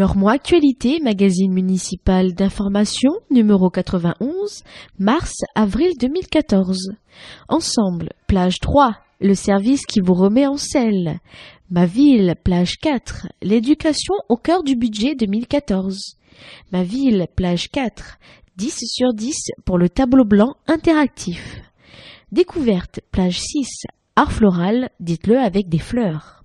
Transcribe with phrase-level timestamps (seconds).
[0.00, 4.64] Lormont Actualité, magazine municipal d'information, numéro 91,
[4.98, 6.92] mars-avril 2014.
[7.50, 11.18] Ensemble, plage 3, le service qui vous remet en selle.
[11.70, 16.16] Ma ville, plage 4, l'éducation au cœur du budget 2014.
[16.72, 18.16] Ma ville, plage 4,
[18.56, 21.60] 10 sur 10 pour le tableau blanc interactif.
[22.32, 23.82] Découverte, plage 6,
[24.16, 26.39] art floral, dites-le avec des fleurs.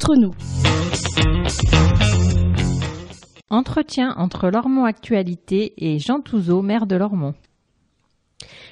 [0.00, 0.32] Entre nous.
[3.50, 7.34] Entretien entre Lormont Actualité et Jean Touzeau, maire de Lormont.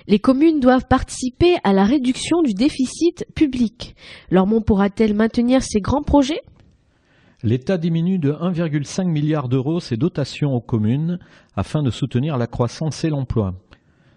[0.06, 3.94] Les communes doivent participer à la réduction du déficit public.
[4.30, 6.41] Lormont pourra-t-elle maintenir ses grands projets?
[7.42, 11.19] L'État diminue de 1,5 milliard d'euros ses dotations aux communes
[11.56, 13.53] afin de soutenir la croissance et l'emploi.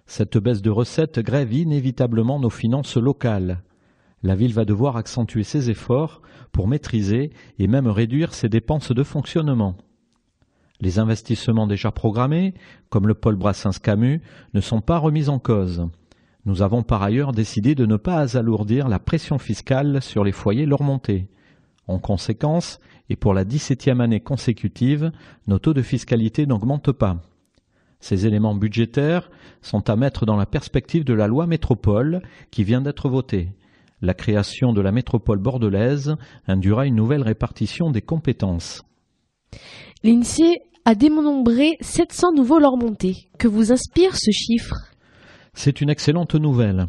[0.05, 3.61] Cette baisse de recettes grève inévitablement nos finances locales.
[4.23, 9.03] La ville va devoir accentuer ses efforts pour maîtriser et même réduire ses dépenses de
[9.03, 9.75] fonctionnement.
[10.79, 12.53] Les investissements déjà programmés,
[12.89, 14.21] comme le pôle Brassens-Camus,
[14.53, 15.87] ne sont pas remis en cause.
[16.45, 20.65] Nous avons par ailleurs décidé de ne pas alourdir la pression fiscale sur les foyers
[20.65, 21.27] leur montée.
[21.87, 25.11] En conséquence, et pour la dix-septième année consécutive,
[25.45, 27.17] nos taux de fiscalité n'augmentent pas.
[27.99, 29.29] Ces éléments budgétaires
[29.61, 33.49] sont à mettre dans la perspective de la loi métropole qui vient d'être votée.
[34.01, 36.15] La création de la métropole bordelaise
[36.47, 38.83] induira une nouvelle répartition des compétences.
[40.03, 43.29] L'INSEE a dénombré 700 nouveaux leurs montées.
[43.37, 44.75] Que vous inspire ce chiffre?
[45.53, 46.87] C'est une excellente nouvelle.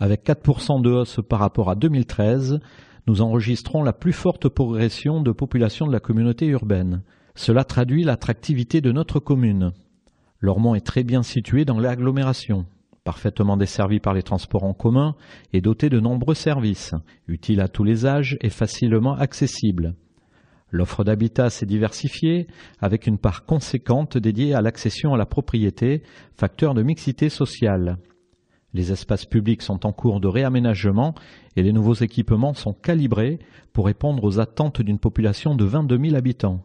[0.00, 2.58] Avec 4% de hausse par rapport à 2013,
[3.06, 7.02] nous enregistrons la plus forte progression de population de la communauté urbaine.
[7.36, 9.72] Cela traduit l'attractivité de notre commune.
[10.40, 12.66] Lormont est très bien situé dans l'agglomération,
[13.04, 15.16] parfaitement desservi par les transports en commun
[15.52, 16.94] et doté de nombreux services,
[17.26, 19.94] utiles à tous les âges et facilement accessibles.
[20.70, 22.46] L'offre d'habitat s'est diversifiée
[22.80, 26.02] avec une part conséquente dédiée à l'accession à la propriété,
[26.34, 27.98] facteur de mixité sociale.
[28.72, 31.14] Les espaces publics sont en cours de réaménagement
[31.56, 33.38] et les nouveaux équipements sont calibrés
[33.74, 36.64] pour répondre aux attentes d'une population de 22 000 habitants.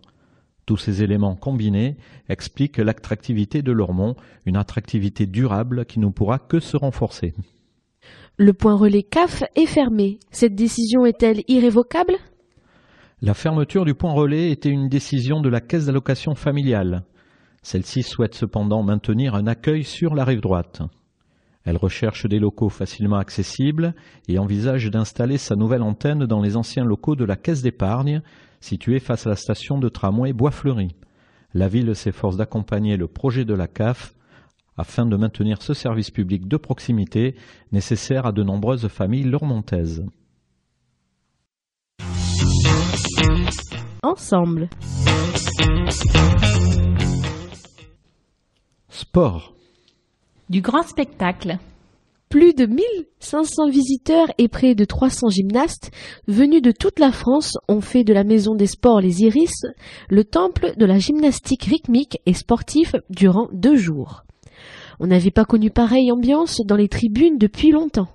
[0.68, 1.96] Tous ces éléments combinés
[2.28, 7.34] expliquent l'attractivité de Lormont, une attractivité durable qui ne pourra que se renforcer.
[8.36, 10.20] Le point relais CAF est fermé.
[10.30, 12.16] Cette décision est-elle irrévocable?
[13.22, 17.06] La fermeture du point relais était une décision de la caisse d'allocation familiale.
[17.64, 20.82] Celle-ci souhaite cependant maintenir un accueil sur la rive droite.
[21.64, 23.96] Elle recherche des locaux facilement accessibles
[24.28, 28.22] et envisage d'installer sa nouvelle antenne dans les anciens locaux de la Caisse d'épargne,
[28.60, 30.96] situés face à la station de tramway Bois-Fleuri.
[31.54, 34.14] La ville s'efforce d'accompagner le projet de la CAF
[34.78, 37.36] afin de maintenir ce service public de proximité
[37.72, 40.06] nécessaire à de nombreuses familles lormontaises.
[44.04, 44.70] Ensemble.
[48.90, 49.54] Sport.
[50.50, 51.58] Du grand spectacle.
[52.30, 55.92] Plus de 1500 visiteurs et près de 300 gymnastes
[56.28, 59.62] venus de toute la France ont fait de la Maison des Sports Les Iris
[60.10, 64.26] le temple de la gymnastique rythmique et sportive durant deux jours.
[65.00, 68.10] On n'avait pas connu pareille ambiance dans les tribunes depuis longtemps.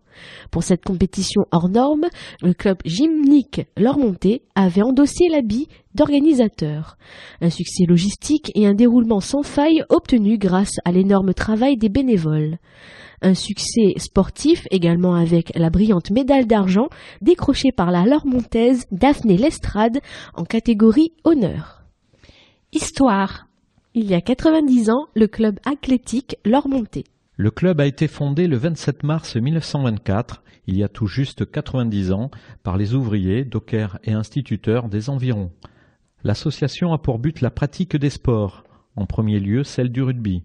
[0.50, 2.06] Pour cette compétition hors norme,
[2.42, 6.98] le club gymnique Lormonté avait endossé l'habit d'organisateur.
[7.40, 12.58] Un succès logistique et un déroulement sans faille obtenu grâce à l'énorme travail des bénévoles.
[13.24, 16.88] Un succès sportif également avec la brillante médaille d'argent
[17.20, 20.00] décrochée par la Lormontaise Daphné Lestrade
[20.34, 21.84] en catégorie honneur.
[22.72, 23.46] Histoire.
[23.94, 27.04] Il y a 90 ans, le club athlétique Lormonté.
[27.36, 32.10] Le club a été fondé le 27 mars 1924, il y a tout juste 90
[32.10, 32.30] ans,
[32.64, 35.52] par les ouvriers, dockers et instituteurs des environs.
[36.24, 38.64] L'association a pour but la pratique des sports,
[38.96, 40.42] en premier lieu celle du rugby.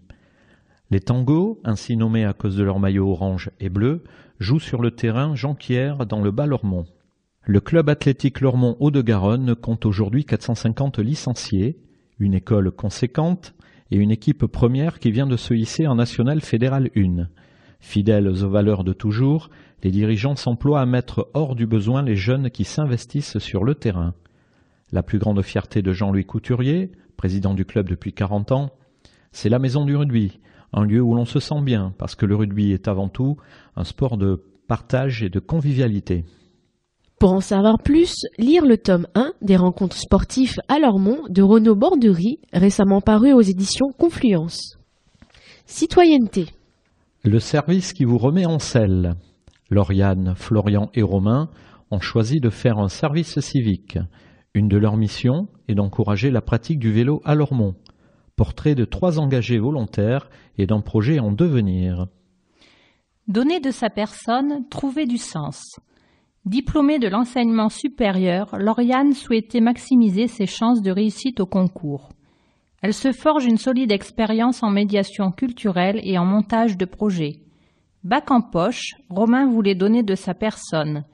[0.90, 4.04] Les tangos, ainsi nommés à cause de leur maillot orange et bleu,
[4.40, 6.86] jouent sur le terrain Jonquière dans le Bas-Lormont.
[7.44, 11.78] Le club athlétique Lormont Haut-de-Garonne compte aujourd'hui 450 licenciés,
[12.18, 13.54] une école conséquente
[13.90, 17.28] et une équipe première qui vient de se hisser en National Fédéral 1.
[17.80, 19.50] Fidèles aux valeurs de toujours,
[19.82, 24.14] les dirigeants s'emploient à mettre hors du besoin les jeunes qui s'investissent sur le terrain.
[24.90, 28.70] La plus grande fierté de Jean-Louis Couturier, président du club depuis 40 ans,
[29.32, 30.40] c'est la maison du rugby,
[30.72, 33.36] un lieu où l'on se sent bien, parce que le rugby est avant tout
[33.76, 36.24] un sport de partage et de convivialité.
[37.18, 41.74] Pour en savoir plus, lire le tome 1 des rencontres sportives à Lormont de Renaud
[41.74, 44.78] Borderie, récemment paru aux éditions Confluence.
[45.66, 46.46] Citoyenneté.
[47.24, 49.16] Le service qui vous remet en selle.
[49.68, 51.50] Lauriane, Florian et Romain
[51.90, 53.98] ont choisi de faire un service civique.
[54.54, 57.74] Une de leurs missions est d'encourager la pratique du vélo à Lormont.
[58.38, 62.06] Portrait de trois engagés volontaires et d'un projet en devenir.
[63.26, 65.80] Donner de sa personne, trouver du sens.
[66.44, 72.10] Diplômée de l'enseignement supérieur, Lauriane souhaitait maximiser ses chances de réussite au concours.
[72.80, 77.40] Elle se forge une solide expérience en médiation culturelle et en montage de projets.
[78.04, 81.04] Bac en poche, Romain voulait donner de sa personne.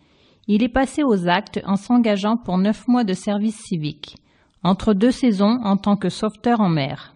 [0.47, 4.19] Il est passé aux actes en s'engageant pour neuf mois de service civique,
[4.63, 7.14] entre deux saisons en tant que sauveteur en mer.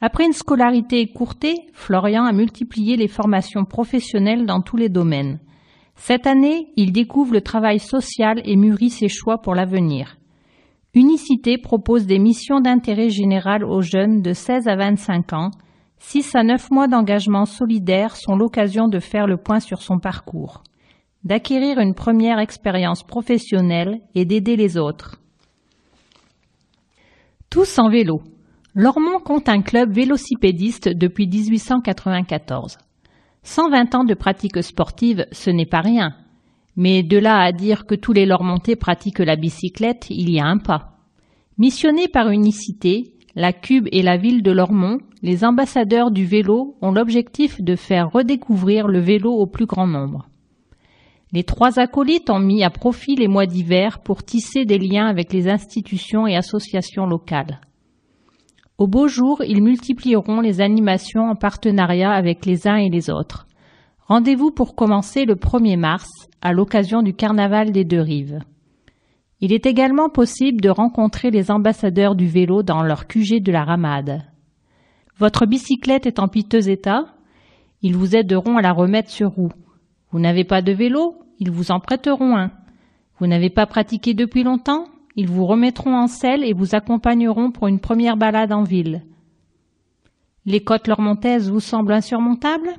[0.00, 5.40] Après une scolarité écourtée, Florian a multiplié les formations professionnelles dans tous les domaines.
[5.96, 10.16] Cette année, il découvre le travail social et mûrit ses choix pour l'avenir.
[10.94, 15.50] Unicité propose des missions d'intérêt général aux jeunes de 16 à 25 ans.
[15.98, 20.62] 6 à 9 mois d'engagement solidaire sont l'occasion de faire le point sur son parcours,
[21.24, 25.20] d'acquérir une première expérience professionnelle et d'aider les autres.
[27.50, 28.22] Tous en vélo.
[28.80, 32.78] Lormont compte un club vélocipédiste depuis 1894.
[33.42, 36.14] 120 ans de pratique sportive, ce n'est pas rien.
[36.76, 40.46] Mais de là à dire que tous les Lormontais pratiquent la bicyclette, il y a
[40.46, 41.00] un pas.
[41.58, 46.92] Missionnés par Unicité, la Cube et la ville de Lormont, les ambassadeurs du vélo ont
[46.92, 50.28] l'objectif de faire redécouvrir le vélo au plus grand nombre.
[51.32, 55.32] Les trois acolytes ont mis à profit les mois d'hiver pour tisser des liens avec
[55.32, 57.58] les institutions et associations locales.
[58.78, 63.48] Au beau jour, ils multiplieront les animations en partenariat avec les uns et les autres.
[64.06, 66.08] Rendez-vous pour commencer le 1er mars,
[66.40, 68.38] à l'occasion du Carnaval des Deux Rives.
[69.40, 73.64] Il est également possible de rencontrer les ambassadeurs du vélo dans leur QG de la
[73.64, 74.22] Ramade.
[75.18, 77.06] Votre bicyclette est en piteux état
[77.82, 79.52] Ils vous aideront à la remettre sur roue.
[80.12, 82.52] Vous n'avez pas de vélo Ils vous en prêteront un.
[83.18, 84.86] Vous n'avez pas pratiqué depuis longtemps?
[85.16, 89.02] Ils vous remettront en selle et vous accompagneront pour une première balade en ville.
[90.46, 92.70] Les côtes lormontaises vous semblent insurmontables?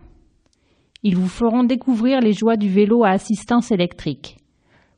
[1.03, 4.37] Ils vous feront découvrir les joies du vélo à assistance électrique.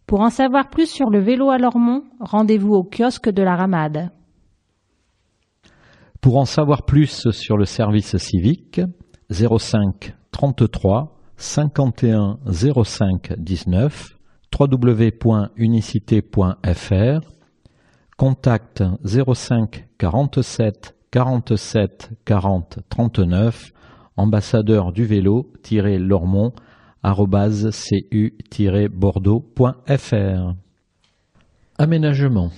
[0.07, 4.11] Pour en savoir plus sur le vélo à Lormont, rendez-vous au kiosque de la Ramade.
[6.21, 8.81] Pour en savoir plus sur le service civique,
[9.31, 14.20] 05 33 51 05 19
[14.59, 17.21] www.unicité.fr,
[18.17, 23.71] contact 05 47 47 40 39,
[24.17, 26.51] ambassadeur du vélo-lormont
[28.51, 30.55] cu-bordeaux.fr.
[31.77, 32.51] Aménagement.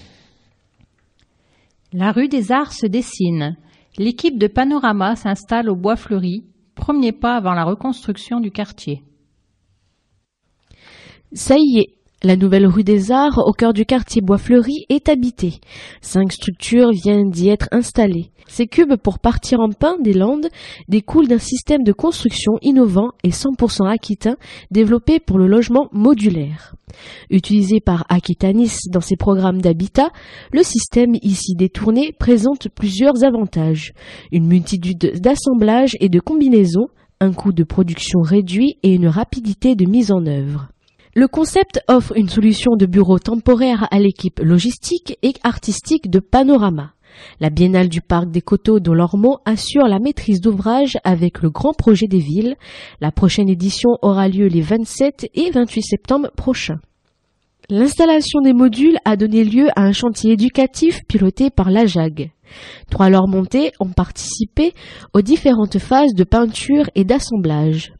[1.94, 3.56] La rue des Arts se dessine.
[3.98, 6.44] L'équipe de Panorama s'installe au Bois Fleuri,
[6.76, 9.04] premier pas avant la reconstruction du quartier.
[11.36, 15.60] Ça y est, la nouvelle rue des Arts, au cœur du quartier Bois-Fleuri, est habitée.
[16.00, 18.30] Cinq structures viennent d'y être installées.
[18.48, 20.50] Ces cubes pour partir en pain des Landes
[20.88, 24.36] découlent d'un système de construction innovant et 100% aquitain
[24.70, 26.76] développé pour le logement modulaire.
[27.32, 30.12] Utilisé par Aquitanis dans ses programmes d'habitat,
[30.52, 33.94] le système ici détourné présente plusieurs avantages.
[34.32, 39.90] Une multitude d'assemblages et de combinaisons, un coût de production réduit et une rapidité de
[39.90, 40.68] mise en œuvre.
[41.16, 46.94] Le concept offre une solution de bureau temporaire à l'équipe logistique et artistique de Panorama.
[47.40, 51.74] La Biennale du Parc des Coteaux de Lormont assure la maîtrise d'ouvrage avec le grand
[51.74, 52.56] projet des villes.
[53.00, 56.80] La prochaine édition aura lieu les 27 et 28 septembre prochains.
[57.70, 62.32] L'installation des modules a donné lieu à un chantier éducatif piloté par l'AJAG.
[62.90, 64.74] Trois Lormontais ont participé
[65.14, 67.94] aux différentes phases de peinture et d'assemblage.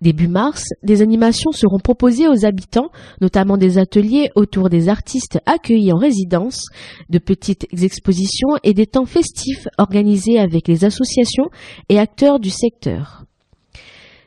[0.00, 5.92] Début mars, des animations seront proposées aux habitants, notamment des ateliers autour des artistes accueillis
[5.92, 6.66] en résidence,
[7.10, 11.48] de petites expositions et des temps festifs organisés avec les associations
[11.88, 13.24] et acteurs du secteur.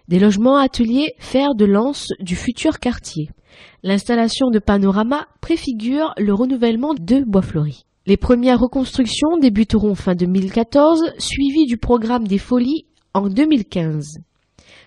[0.07, 3.29] Des logements ateliers fer de lance du futur quartier.
[3.81, 7.85] L'installation de Panorama préfigure le renouvellement de Bois-Fleuri.
[8.07, 12.85] Les premières reconstructions débuteront fin 2014, suivies du programme des Folies
[13.15, 14.19] en 2015.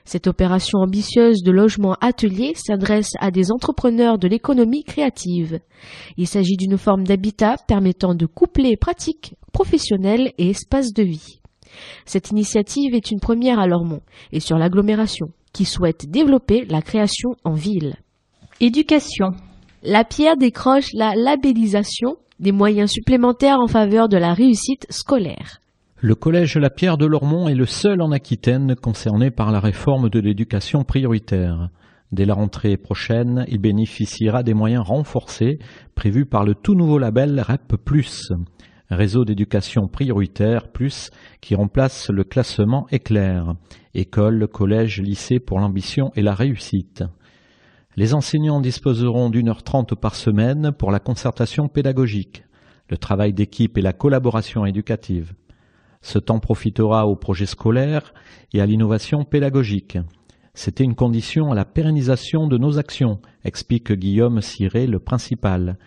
[0.09, 5.61] Cette opération ambitieuse de logement atelier s'adresse à des entrepreneurs de l'économie créative.
[6.17, 11.41] Il s'agit d'une forme d'habitat permettant de coupler pratique professionnelle et espace de vie.
[12.07, 14.01] Cette initiative est une première à Lormont
[14.33, 17.97] et sur l'agglomération, qui souhaite développer la création en ville.
[18.61, 19.33] Éducation.
[19.83, 25.61] La pierre décroche la labellisation des moyens supplémentaires en faveur de la réussite scolaire.
[26.01, 30.09] Le collège La Pierre de Lormont est le seul en Aquitaine concerné par la réforme
[30.09, 31.71] de l'éducation prioritaire.
[32.13, 35.59] Dès la rentrée prochaine, il bénéficiera des moyens renforcés
[35.97, 37.75] prévus par le tout nouveau label REP+,
[38.91, 43.55] réseau d'éducation prioritaire plus, qui remplace le classement éclair,
[43.93, 47.03] école, collège, lycée pour l'ambition et la réussite.
[47.97, 52.45] Les enseignants disposeront d'une heure trente par semaine pour la concertation pédagogique,
[52.89, 55.35] le travail d'équipe et la collaboration éducative.
[56.01, 58.15] Ce temps profitera au projet scolaire
[58.53, 59.99] et à l'innovation pédagogique.
[60.55, 65.79] C'était une condition à la pérennisation de nos actions, explique Guillaume Ciré, le principal.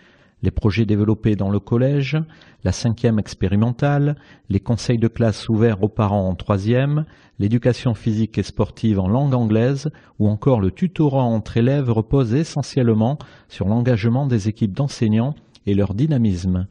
[0.44, 2.18] Les projets développés dans le collège,
[2.63, 4.15] la cinquième expérimentale,
[4.50, 7.06] les conseils de classe ouverts aux parents en troisième,
[7.38, 13.20] l'éducation physique et sportive en langue anglaise ou encore le tutorat entre élèves reposent essentiellement
[13.50, 16.68] sur l'engagement des équipes d'enseignants et leur dynamisme.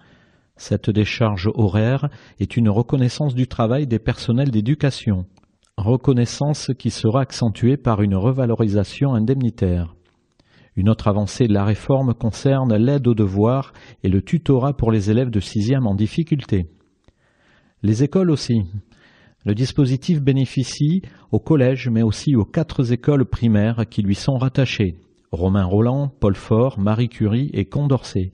[0.60, 5.24] Cette décharge horaire est une reconnaissance du travail des personnels d'éducation,
[5.78, 9.96] reconnaissance qui sera accentuée par une revalorisation indemnitaire.
[10.76, 13.72] Une autre avancée de la réforme concerne l'aide aux devoirs
[14.04, 16.66] et le tutorat pour les élèves de sixième en difficulté.
[17.82, 18.60] Les écoles aussi.
[19.46, 21.00] Le dispositif bénéficie
[21.32, 24.98] au collège mais aussi aux quatre écoles primaires qui lui sont rattachées.
[25.32, 28.32] Romain Roland, Paul Fort, Marie Curie et Condorcet.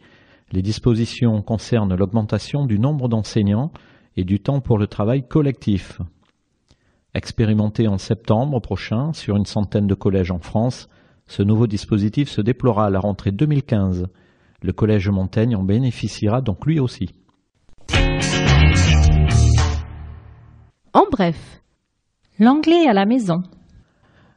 [0.53, 3.73] Les dispositions concernent l'augmentation du nombre d'enseignants
[4.17, 6.01] et du temps pour le travail collectif.
[7.15, 10.89] Expérimenté en septembre prochain sur une centaine de collèges en France,
[11.27, 14.07] ce nouveau dispositif se déploiera à la rentrée 2015.
[14.63, 17.11] Le collège Montaigne en bénéficiera donc lui aussi.
[20.93, 21.57] En bref,
[22.39, 23.43] L'anglais à la maison.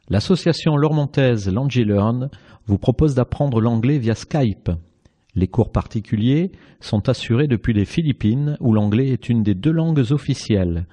[0.08, 2.30] L'association lormontaise Learn
[2.64, 4.70] vous propose d'apprendre l'anglais via Skype.
[5.34, 10.10] Les cours particuliers sont assurés depuis les Philippines où l'anglais est une des deux langues
[10.10, 10.86] officielles.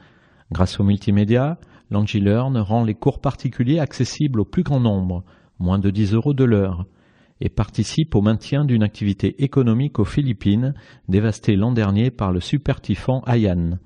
[0.52, 1.58] Grâce au multimédia,
[1.90, 5.24] Learn rend les cours particuliers accessibles au plus grand nombre,
[5.60, 6.86] moins de 10 euros de l'heure,
[7.42, 10.74] et participe au maintien d'une activité économique aux Philippines
[11.08, 13.80] dévastée l'an dernier par le super typhon Haiyan.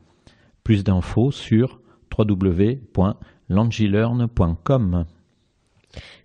[0.64, 1.80] Plus d'infos sur
[2.18, 5.06] www.langilearn.com.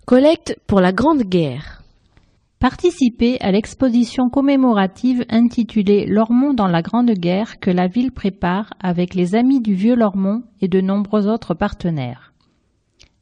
[0.04, 1.85] collecte pour la Grande Guerre.
[2.58, 9.14] Participer à l'exposition commémorative intitulée Lormont dans la Grande Guerre que la ville prépare avec
[9.14, 12.32] les Amis du Vieux Lormont et de nombreux autres partenaires.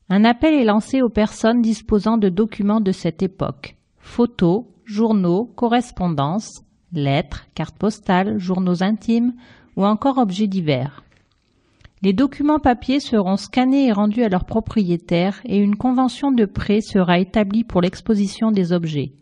[0.09, 6.63] Un appel est lancé aux personnes disposant de documents de cette époque photos, journaux, correspondances,
[6.93, 9.33] lettres, cartes postales, journaux intimes
[9.77, 11.03] ou encore objets divers.
[12.03, 16.83] Les documents papier seront scannés et rendus à leurs propriétaires et une convention de prêt
[16.83, 19.13] sera établie pour l'exposition des objets.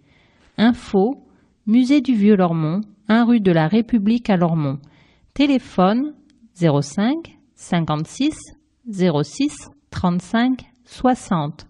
[0.59, 1.25] Info
[1.67, 4.79] Musée du Vieux-Lormont, 1 rue de la République à Lormont.
[5.35, 6.15] Téléphone
[6.55, 8.35] 05 56
[8.91, 11.67] 06 35 60.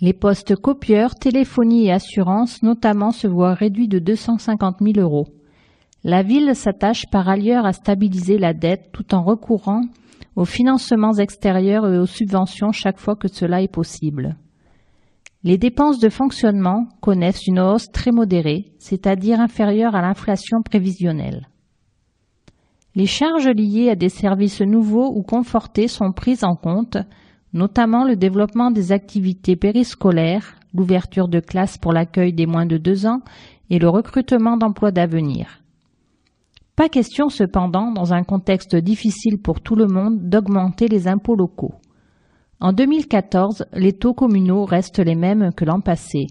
[0.00, 5.28] Les postes copieurs, téléphonie et assurance notamment se voient réduits de 250 000 euros.
[6.04, 9.82] La ville s'attache par ailleurs à stabiliser la dette tout en recourant
[10.36, 14.36] aux financements extérieurs et aux subventions chaque fois que cela est possible.
[15.44, 21.48] Les dépenses de fonctionnement connaissent une hausse très modérée, c'est-à-dire inférieure à l'inflation prévisionnelle.
[22.94, 26.96] Les charges liées à des services nouveaux ou confortés sont prises en compte,
[27.52, 33.06] notamment le développement des activités périscolaires, l'ouverture de classes pour l'accueil des moins de deux
[33.06, 33.20] ans
[33.70, 35.62] et le recrutement d'emplois d'avenir.
[36.74, 41.74] Pas question cependant, dans un contexte difficile pour tout le monde, d'augmenter les impôts locaux.
[42.58, 46.28] En 2014, les taux communaux restent les mêmes que l'an passé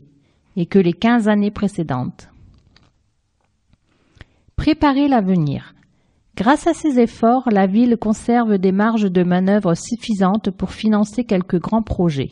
[0.55, 2.29] et que les 15 années précédentes.
[4.55, 5.75] préparer l'avenir.
[6.35, 11.59] Grâce à ces efforts, la ville conserve des marges de manœuvre suffisantes pour financer quelques
[11.59, 12.29] grands projets.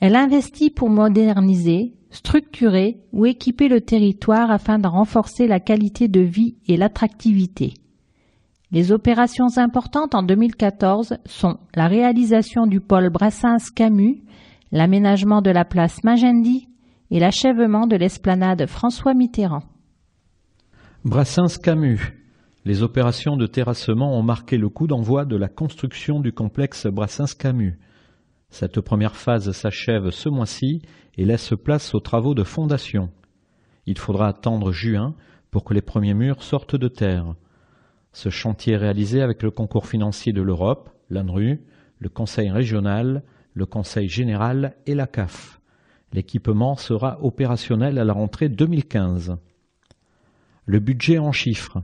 [0.00, 6.20] Elle investit pour moderniser, structurer ou équiper le territoire afin de renforcer la qualité de
[6.20, 7.74] vie et l'attractivité.
[8.72, 14.24] Les opérations importantes en 2014 sont la réalisation du pôle Brassens-Camus,
[14.72, 16.68] l'aménagement de la place Magendie
[17.12, 19.62] et l'achèvement de l'esplanade François Mitterrand.
[21.04, 22.12] Brassens-Camus.
[22.64, 27.78] Les opérations de terrassement ont marqué le coup d'envoi de la construction du complexe Brassens-Camus.
[28.50, 30.82] Cette première phase s'achève ce mois-ci
[31.16, 33.10] et laisse place aux travaux de fondation.
[33.86, 35.14] Il faudra attendre juin
[35.52, 37.36] pour que les premiers murs sortent de terre.
[38.16, 41.60] Ce chantier est réalisé avec le concours financier de l'Europe, l'ANRU,
[41.98, 45.60] le Conseil régional, le Conseil général et la CAF.
[46.14, 49.36] L'équipement sera opérationnel à la rentrée 2015.
[50.64, 51.82] Le budget en chiffres.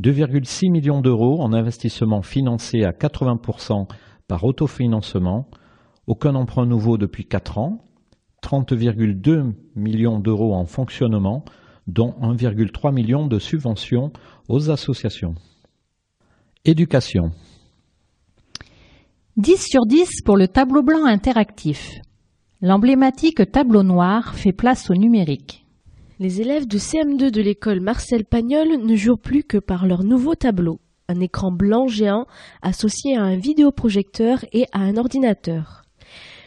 [0.00, 3.86] 2,6 millions d'euros en investissement financé à 80%
[4.26, 5.48] par autofinancement,
[6.08, 7.84] aucun emprunt nouveau depuis 4 ans,
[8.42, 11.44] 30,2 millions d'euros en fonctionnement,
[11.86, 14.12] dont 1,3 million de subventions
[14.48, 15.36] aux associations.
[16.64, 17.32] Éducation.
[19.36, 21.90] 10 sur 10 pour le tableau blanc interactif.
[22.60, 25.66] L'emblématique tableau noir fait place au numérique.
[26.20, 30.36] Les élèves de CM2 de l'école Marcel Pagnol ne jouent plus que par leur nouveau
[30.36, 30.78] tableau,
[31.08, 32.26] un écran blanc géant
[32.62, 35.82] associé à un vidéoprojecteur et à un ordinateur.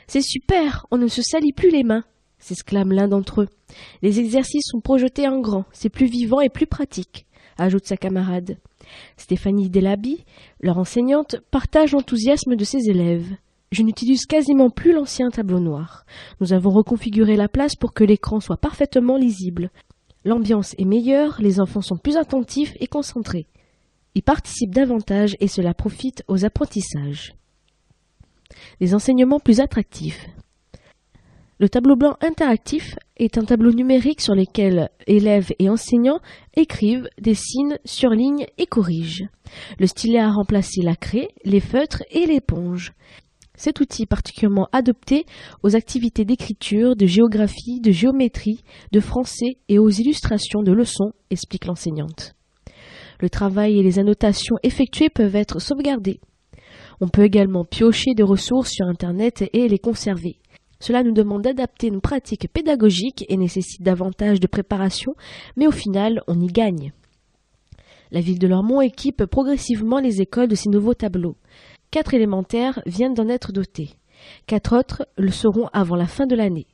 [0.08, 2.06] C'est super, on ne se salit plus les mains,
[2.40, 3.50] s'exclame l'un d'entre eux.
[4.02, 7.26] Les exercices sont projetés en grand, c'est plus vivant et plus pratique,
[7.58, 8.60] ajoute sa camarade.
[9.18, 10.26] Stéphanie Delaby,
[10.62, 13.28] leur enseignante, partage l'enthousiasme de ses élèves.
[13.72, 16.06] Je n'utilise quasiment plus l'ancien tableau noir.
[16.40, 19.70] Nous avons reconfiguré la place pour que l'écran soit parfaitement lisible.
[20.24, 23.48] L'ambiance est meilleure, les enfants sont plus attentifs et concentrés.
[24.16, 27.36] Ils participent davantage et cela profite aux apprentissages.
[28.80, 30.26] Les enseignements plus attractifs.
[31.60, 36.20] Le tableau blanc interactif est un tableau numérique sur lequel élèves et enseignants
[36.56, 39.26] écrivent, dessinent, surlignent et corrigent.
[39.80, 42.94] Le stylet a remplacé la craie, les feutres et l'éponge.
[43.58, 45.26] Cet outil particulièrement adopté
[45.64, 51.66] aux activités d'écriture, de géographie, de géométrie, de français et aux illustrations de leçons, explique
[51.66, 52.34] l'enseignante.
[53.22, 56.20] Le travail et les annotations effectuées peuvent être sauvegardés.
[57.00, 60.38] On peut également piocher des ressources sur Internet et les conserver.
[60.80, 65.16] Cela nous demande d'adapter nos pratiques pédagogiques et nécessite davantage de préparation,
[65.56, 66.92] mais au final, on y gagne.
[68.12, 71.38] La ville de Lormont équipe progressivement les écoles de ces nouveaux tableaux.
[71.92, 73.92] Quatre élémentaires viennent d'en être dotés.
[74.48, 76.68] Quatre autres le seront avant la fin de l'année.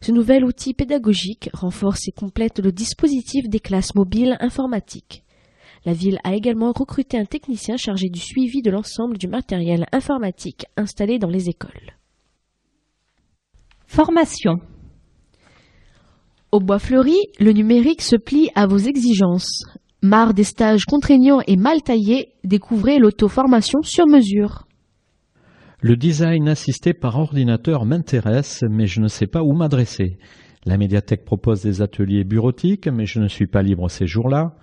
[0.00, 5.22] Ce nouvel outil pédagogique renforce et complète le dispositif des classes mobiles informatiques.
[5.84, 10.66] La ville a également recruté un technicien chargé du suivi de l'ensemble du matériel informatique
[10.76, 11.99] installé dans les écoles.
[13.92, 14.60] Formation.
[16.52, 19.64] Au Bois Fleuri, le numérique se plie à vos exigences.
[20.00, 24.68] Marre des stages contraignants et mal taillés, découvrez l'auto-formation sur mesure.
[25.80, 30.18] Le design assisté par ordinateur m'intéresse, mais je ne sais pas où m'adresser.
[30.64, 34.54] La médiathèque propose des ateliers bureautiques, mais je ne suis pas libre ces jours-là.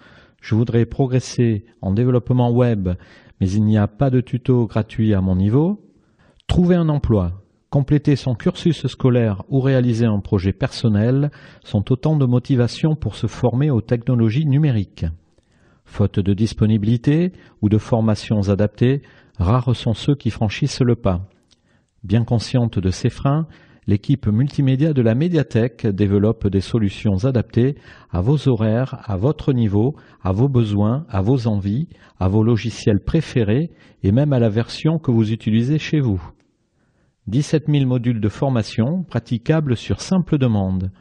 [0.41, 2.91] Je voudrais progresser en développement web,
[3.41, 5.83] mais il n'y a pas de tuto gratuit à mon niveau.
[6.47, 7.43] Trouver un emploi,
[7.77, 11.29] Compléter son cursus scolaire ou réaliser un projet personnel
[11.63, 15.05] sont autant de motivations pour se former aux technologies numériques.
[15.85, 19.03] Faute de disponibilité ou de formations adaptées,
[19.37, 21.29] rares sont ceux qui franchissent le pas.
[22.03, 23.45] Bien consciente de ces freins,
[23.85, 27.75] l'équipe multimédia de la médiathèque développe des solutions adaptées
[28.09, 33.03] à vos horaires, à votre niveau, à vos besoins, à vos envies, à vos logiciels
[33.05, 33.69] préférés
[34.01, 36.31] et même à la version que vous utilisez chez vous.
[37.27, 40.91] 17 000 modules de formation praticables sur simple demande.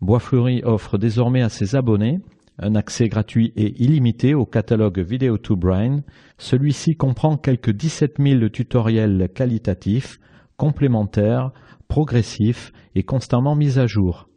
[0.00, 2.20] Boisfleury offre désormais à ses abonnés
[2.60, 6.02] un accès gratuit et illimité au catalogue Video to Brain.
[6.38, 10.20] Celui-ci comprend quelques 17 000 tutoriels qualitatifs,
[10.56, 11.50] complémentaires,
[11.88, 14.28] progressifs et constamment mis à jour.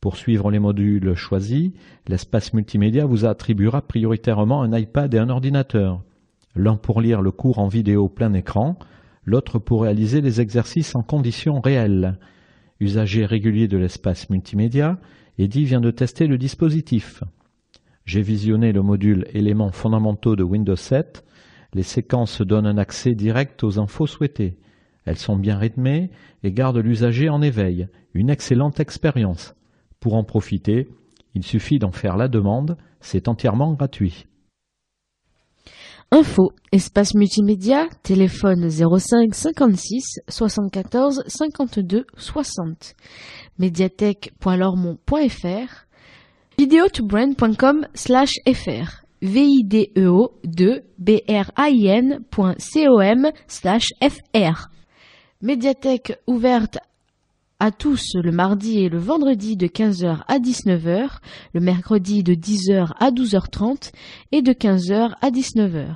[0.00, 1.72] Pour suivre les modules choisis,
[2.06, 6.04] l'espace multimédia vous attribuera prioritairement un iPad et un ordinateur.
[6.54, 8.78] L'un pour lire le cours en vidéo plein écran,
[9.26, 12.18] l'autre pour réaliser les exercices en conditions réelles.
[12.80, 14.98] Usager régulier de l'espace multimédia,
[15.38, 17.22] Eddy vient de tester le dispositif.
[18.06, 21.24] J'ai visionné le module éléments fondamentaux de Windows 7.
[21.74, 24.56] Les séquences donnent un accès direct aux infos souhaitées.
[25.04, 26.10] Elles sont bien rythmées
[26.42, 27.88] et gardent l'usager en éveil.
[28.14, 29.54] Une excellente expérience.
[30.00, 30.88] Pour en profiter,
[31.34, 34.26] il suffit d'en faire la demande C'est entièrement gratuit.
[36.16, 42.94] Info, espace multimédia, téléphone 05 56 74 52 60,
[43.58, 45.86] médiathèque.lormont.fr,
[46.56, 52.54] videotobrand.com slash fr, video 2 brain.com
[53.46, 54.70] slash fr.
[55.42, 56.78] Médiathèque ouverte
[57.58, 61.08] à tous le mardi et le vendredi de 15h à 19h,
[61.54, 63.92] le mercredi de 10h à 12h30
[64.32, 65.86] et de 15h à 19h,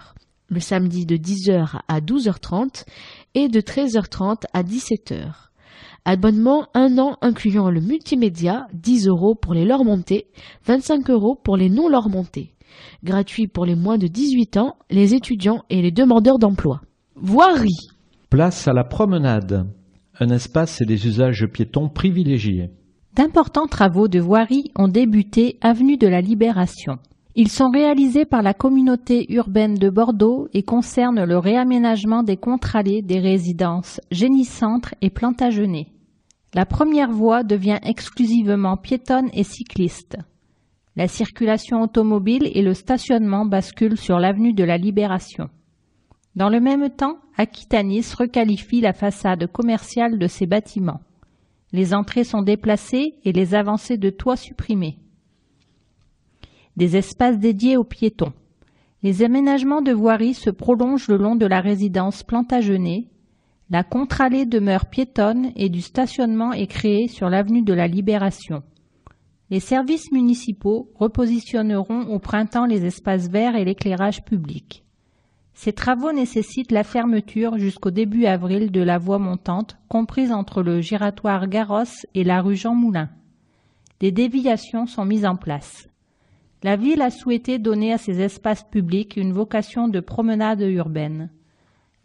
[0.49, 2.85] le samedi de 10h à 12h30
[3.35, 5.33] et de 13h30 à 17h.
[6.07, 10.29] Abonnement un an incluant le multimédia, 10 euros pour les montés,
[10.65, 12.55] 25 euros pour les non montés.
[13.05, 16.81] Gratuit pour les moins de 18 ans, les étudiants et les demandeurs d'emploi.
[17.17, 17.91] Voirie.
[18.31, 19.67] Place à la promenade
[20.21, 22.71] un espace et des usages piétons privilégiés.
[23.17, 26.99] D'importants travaux de voirie ont débuté avenue de la Libération.
[27.35, 33.03] Ils sont réalisés par la communauté urbaine de Bordeaux et concernent le réaménagement des contre-allées
[33.03, 35.87] des résidences Génie-Centre et Plantagenet.
[36.55, 40.19] La première voie devient exclusivement piétonne et cycliste.
[40.97, 45.49] La circulation automobile et le stationnement basculent sur l'avenue de la Libération.
[46.37, 51.01] Dans le même temps, Aquitanis requalifie la façade commerciale de ses bâtiments.
[51.73, 54.99] Les entrées sont déplacées et les avancées de toit supprimées.
[56.77, 58.33] Des espaces dédiés aux piétons.
[59.03, 63.07] Les aménagements de voirie se prolongent le long de la résidence Plantagenet.
[63.71, 68.63] La contre-allée demeure piétonne et du stationnement est créé sur l'avenue de la Libération.
[69.49, 74.85] Les services municipaux repositionneront au printemps les espaces verts et l'éclairage public.
[75.63, 80.81] Ces travaux nécessitent la fermeture jusqu'au début avril de la voie montante comprise entre le
[80.81, 83.11] giratoire Garros et la rue Jean Moulin.
[84.01, 85.87] Des déviations sont mises en place.
[86.63, 91.29] La ville a souhaité donner à ces espaces publics une vocation de promenade urbaine.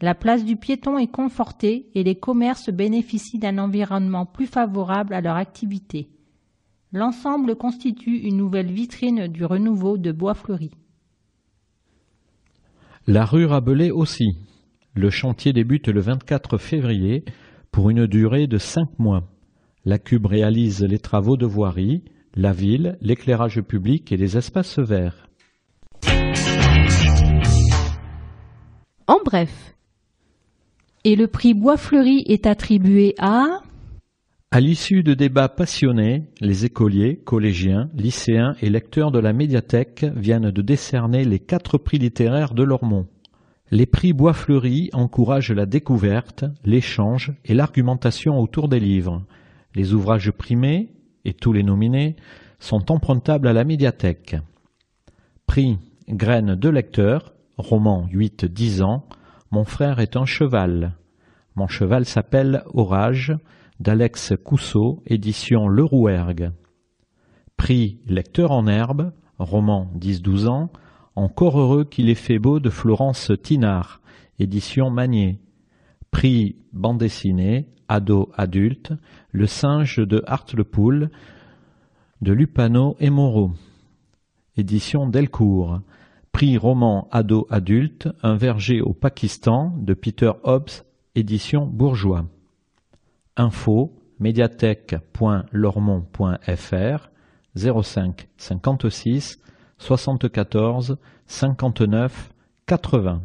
[0.02, 5.22] La place du piéton est confortée et les commerces bénéficient d'un environnement plus favorable à
[5.22, 6.10] leur activité.
[6.92, 10.72] L'ensemble constitue une nouvelle vitrine du renouveau de Bois Fleuri.
[13.08, 14.36] La rue Rabelais aussi.
[14.96, 17.24] Le chantier débute le 24 février
[17.72, 19.30] pour une durée de cinq mois.
[19.86, 22.02] La Cube réalise les travaux de voirie,
[22.34, 25.30] la ville, l'éclairage public et les espaces verts.
[29.06, 29.76] En bref.
[31.04, 33.62] Et le prix Bois Fleuri est attribué à
[34.56, 40.50] à l'issue de débats passionnés, les écoliers, collégiens, lycéens et lecteurs de la médiathèque viennent
[40.50, 43.06] de décerner les quatre prix littéraires de Lormont.
[43.70, 49.26] Les prix Bois Fleuri encouragent la découverte, l'échange et l'argumentation autour des livres.
[49.76, 50.88] Les ouvrages primés
[51.26, 52.16] et tous les nominés
[52.60, 54.38] sont empruntables à la médiathèque.
[55.48, 59.06] Prix Graines de lecteur, roman 8-10 ans,
[59.52, 60.94] Mon frère est un cheval.
[61.58, 63.36] Mon cheval s'appelle Orage,
[63.80, 66.52] d'Alex Cousseau, édition Le Rouergue.
[67.58, 70.72] Prix Lecteur en herbe, roman 10-12 ans,
[71.16, 74.02] Encore heureux qu'il ait fait beau de Florence Tinard,
[74.40, 75.40] édition Manier.
[76.12, 78.94] Prix bande dessinée, ado-adulte,
[79.32, 81.10] Le singe de Hartlepool,
[82.22, 83.52] de Lupano et Moreau.
[84.58, 85.82] Édition Delcourt.
[86.32, 90.86] Prix roman ado-adulte, Un verger au Pakistan, de Peter Hobbs,
[91.16, 92.26] édition Bourgeois.
[93.38, 97.10] Info médiathèque.lormont.fr
[97.56, 99.40] 05 56
[99.78, 102.34] 74 59
[102.66, 103.22] 80.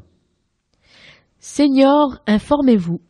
[1.38, 3.00] Seniors, informez-vous.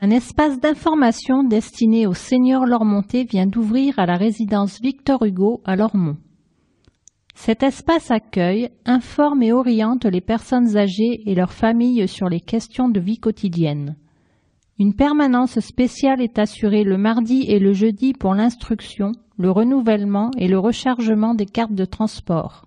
[0.00, 5.76] Un espace d'information destiné aux seniors lormontais vient d'ouvrir à la résidence Victor Hugo à
[5.76, 6.16] Lormont.
[7.34, 12.88] Cet espace accueille, informe et oriente les personnes âgées et leurs familles sur les questions
[12.88, 13.96] de vie quotidienne.
[14.78, 20.46] Une permanence spéciale est assurée le mardi et le jeudi pour l'instruction, le renouvellement et
[20.46, 22.66] le rechargement des cartes de transport.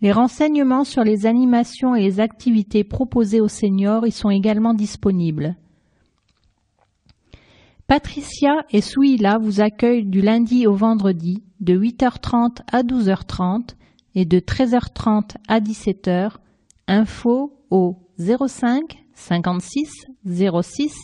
[0.00, 5.56] Les renseignements sur les animations et les activités proposées aux seniors y sont également disponibles.
[7.88, 13.74] Patricia et Souila vous accueillent du lundi au vendredi de 8h30 à 12h30
[14.14, 16.34] et de 13h30 à 17h.
[16.86, 20.94] Info au 05 56 06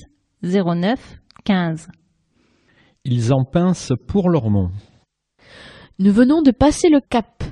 [0.43, 1.89] 09 15.
[3.05, 4.71] Ils en pincent pour Lormont.
[5.99, 7.45] Nous venons de passer le cap.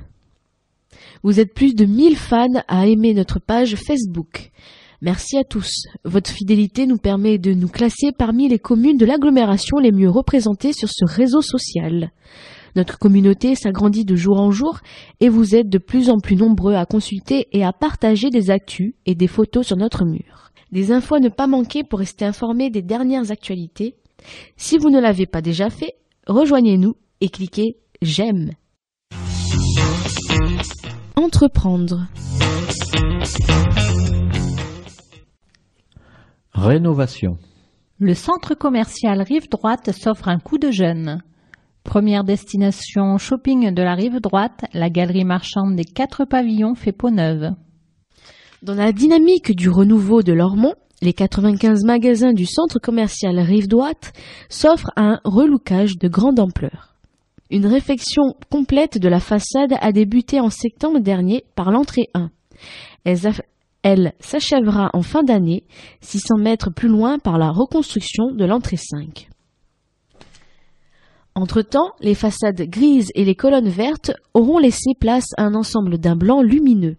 [1.23, 4.51] Vous êtes plus de 1000 fans à aimer notre page Facebook.
[5.03, 5.71] Merci à tous.
[6.05, 10.73] Votre fidélité nous permet de nous classer parmi les communes de l'agglomération les mieux représentées
[10.73, 12.11] sur ce réseau social.
[12.75, 14.81] Notre communauté s'agrandit de jour en jour
[15.21, 18.95] et vous êtes de plus en plus nombreux à consulter et à partager des actus
[19.05, 20.45] et des photos sur notre mur.
[20.73, 23.97] Des infos à ne pas manquer pour rester informé des dernières actualités.
[24.57, 25.95] Si vous ne l'avez pas déjà fait,
[26.27, 28.53] rejoignez-nous et cliquez j'aime.
[31.17, 32.07] Entreprendre.
[36.53, 37.37] Rénovation.
[37.99, 41.23] Le centre commercial Rive Droite s'offre un coup de jeune.
[41.85, 47.11] Première destination shopping de la rive droite, la galerie marchande des quatre pavillons fait peau
[47.11, 47.53] neuve.
[48.65, 50.73] Dans la dynamique du renouveau de Lormont,
[51.03, 54.15] les 95 magasins du centre commercial Rive Droite
[54.49, 56.95] s'offrent un relookage de grande ampleur.
[57.51, 62.31] Une réfection complète de la façade a débuté en septembre dernier par l'entrée 1.
[63.83, 65.65] Elle, s'achèvera en fin d'année,
[66.01, 69.29] 600 mètres plus loin par la reconstruction de l'entrée 5.
[71.35, 76.17] Entre-temps, les façades grises et les colonnes vertes auront laissé place à un ensemble d'un
[76.17, 76.97] blanc lumineux.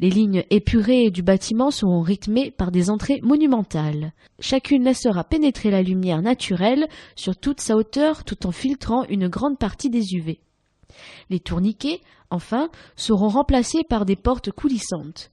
[0.00, 4.12] Les lignes épurées du bâtiment seront rythmées par des entrées monumentales.
[4.40, 9.58] Chacune laissera pénétrer la lumière naturelle sur toute sa hauteur tout en filtrant une grande
[9.58, 10.40] partie des UV.
[11.30, 12.00] Les tourniquets,
[12.30, 15.30] enfin, seront remplacés par des portes coulissantes.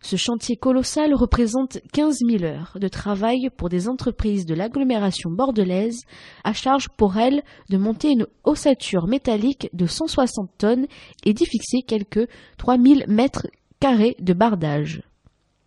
[0.00, 6.02] Ce chantier colossal représente 15 000 heures de travail pour des entreprises de l'agglomération bordelaise,
[6.44, 10.86] à charge pour elles de monter une ossature métallique de 160 tonnes
[11.24, 13.48] et d'y fixer quelques 3000 mètres
[13.80, 15.02] carrés de bardage.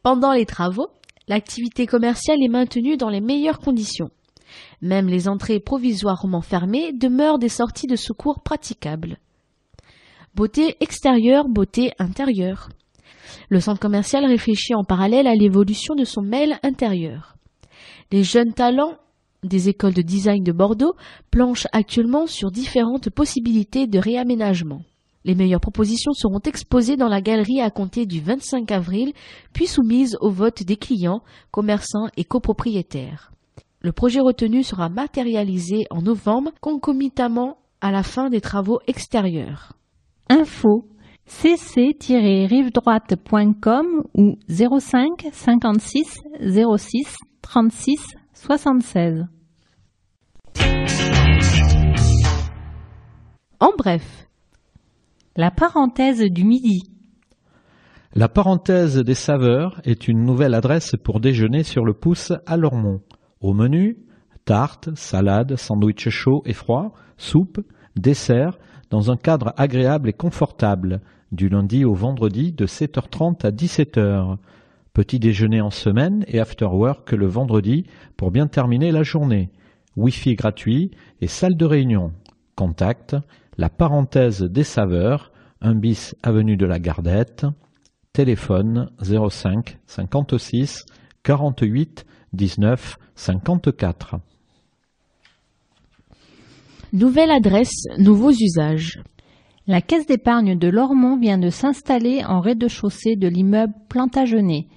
[0.04, 0.90] Pendant les travaux,
[1.28, 4.10] l'activité commerciale est maintenue dans les meilleures conditions.
[4.82, 9.18] Même les entrées provisoirement fermées demeurent des sorties de secours praticables.
[10.36, 12.70] Beauté extérieure, beauté intérieure.
[13.50, 17.36] Le centre commercial réfléchit en parallèle à l'évolution de son mail intérieur.
[18.12, 18.98] Les jeunes talents
[19.44, 20.96] des écoles de design de Bordeaux
[21.32, 24.84] planchent actuellement sur différentes possibilités de réaménagement.
[25.24, 29.14] Les meilleures propositions seront exposées dans la galerie à compter du 25 avril,
[29.54, 33.32] puis soumises au vote des clients, commerçants et copropriétaires.
[33.82, 39.74] Le projet retenu sera matérialisé en novembre, concomitamment à la fin des travaux extérieurs.
[40.30, 40.86] Info
[41.28, 46.18] cc-rivedroite.com ou 05 56
[46.78, 49.26] 06 36 76.
[53.60, 54.28] En bref,
[55.38, 56.84] la parenthèse du midi.
[58.14, 63.00] La parenthèse des saveurs est une nouvelle adresse pour déjeuner sur le pouce à Lormont.
[63.40, 63.98] Au menu,
[64.44, 67.62] tarte, salade, sandwich chaud et froid, soupe,
[67.96, 68.58] dessert,
[68.90, 71.00] dans un cadre agréable et confortable,
[71.32, 74.36] du lundi au vendredi de 7h30 à 17h.
[74.92, 77.86] Petit déjeuner en semaine et after work le vendredi
[78.18, 79.50] pour bien terminer la journée.
[79.96, 80.92] Wi-Fi gratuit
[81.22, 82.12] et salle de réunion.
[82.58, 83.16] Contact
[83.58, 87.46] la parenthèse des saveurs, 1 bis avenue de la Gardette.
[88.14, 90.86] Téléphone 05 56
[91.24, 94.16] 48 19 54.
[96.94, 99.02] nouvelle adresse, nouveaux usages.
[99.68, 104.68] La caisse d'épargne de Lormont vient de s'installer en rez-de-chaussée de l'immeuble Plantagenet,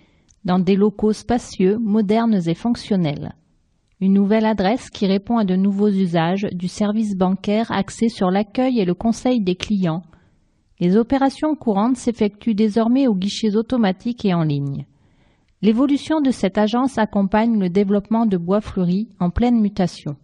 [0.44, 3.34] dans des locaux spacieux, modernes et fonctionnels.
[4.04, 8.78] Une nouvelle adresse qui répond à de nouveaux usages du service bancaire axé sur l'accueil
[8.78, 10.02] et le conseil des clients.
[10.78, 14.84] Les opérations courantes s'effectuent désormais aux guichets automatiques et en ligne.
[15.62, 20.16] L'évolution de cette agence accompagne le développement de Bois Fleuri en pleine mutation.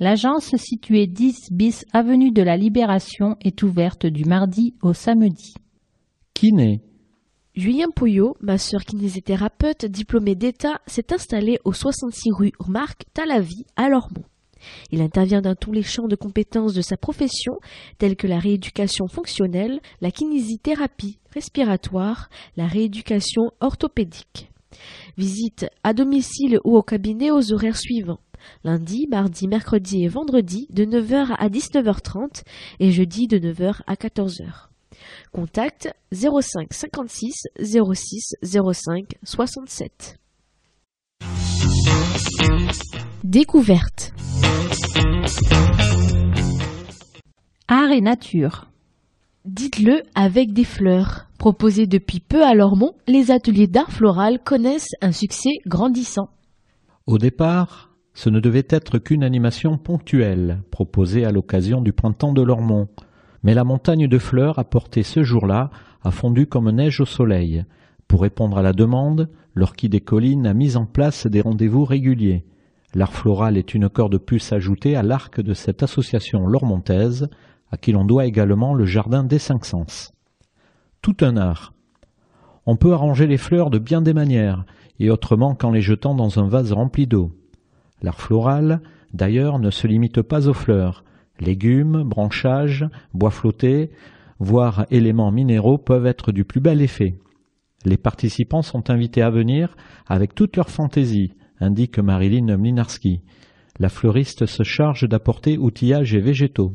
[0.00, 5.54] L'agence située 10 bis avenue de la Libération est ouverte du mardi au samedi.
[6.34, 6.80] Kiné.
[7.56, 14.26] Julien Pouillot, masseur kinésithérapeute diplômé d'État, s'est installé au 66 rue Marc Talavi à Lormont.
[14.90, 17.54] Il intervient dans tous les champs de compétences de sa profession,
[17.96, 24.50] tels que la rééducation fonctionnelle, la kinésithérapie respiratoire, la rééducation orthopédique.
[25.16, 28.20] Visite à domicile ou au cabinet aux horaires suivants
[28.64, 32.44] lundi, mardi, mercredi et vendredi de 9h à 19h30
[32.80, 34.65] et jeudi de 9h à 14h.
[35.32, 40.18] Contact 05 56 06 05 67.
[43.24, 44.12] Découverte.
[47.68, 48.68] Art et nature.
[49.44, 51.26] Dites-le avec des fleurs.
[51.38, 56.30] Proposés depuis peu à Lormont, les ateliers d'art floral connaissent un succès grandissant.
[57.06, 62.42] Au départ, ce ne devait être qu'une animation ponctuelle, proposée à l'occasion du printemps de
[62.42, 62.88] Lormont.
[63.46, 65.70] Mais la montagne de fleurs apportée ce jour-là
[66.02, 67.64] a fondu comme neige au soleil.
[68.08, 72.44] Pour répondre à la demande, l'Orchidée Colline a mis en place des rendez-vous réguliers.
[72.92, 77.28] L'art floral est une corde de plus ajoutée à l'arc de cette association lormontaise,
[77.70, 80.12] à qui l'on doit également le jardin des cinq sens.
[81.00, 81.72] Tout un art.
[82.66, 84.64] On peut arranger les fleurs de bien des manières,
[84.98, 87.30] et autrement qu'en les jetant dans un vase rempli d'eau.
[88.02, 88.80] L'art floral,
[89.14, 91.04] d'ailleurs, ne se limite pas aux fleurs.
[91.40, 93.90] Légumes, branchages, bois flottés,
[94.38, 97.18] voire éléments minéraux peuvent être du plus bel effet.
[97.84, 103.20] Les participants sont invités à venir avec toute leur fantaisie, indique Marilyn Mlinarski.
[103.78, 106.72] La fleuriste se charge d'apporter outillage et végétaux.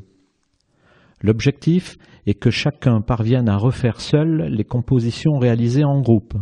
[1.22, 6.36] L'objectif est que chacun parvienne à refaire seul les compositions réalisées en groupe.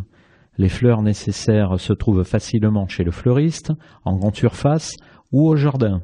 [0.57, 3.71] Les fleurs nécessaires se trouvent facilement chez le fleuriste,
[4.03, 4.95] en grande surface
[5.31, 6.01] ou au jardin.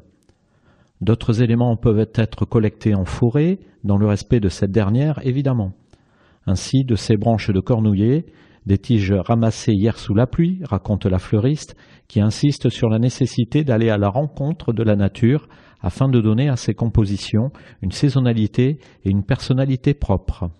[1.00, 5.72] D'autres éléments peuvent être collectés en forêt, dans le respect de cette dernière évidemment.
[6.46, 8.26] Ainsi, de ces branches de cornouiller,
[8.66, 11.76] des tiges ramassées hier sous la pluie, raconte la fleuriste,
[12.08, 15.48] qui insiste sur la nécessité d'aller à la rencontre de la nature
[15.80, 17.50] afin de donner à ces compositions
[17.82, 20.50] une saisonnalité et une personnalité propre.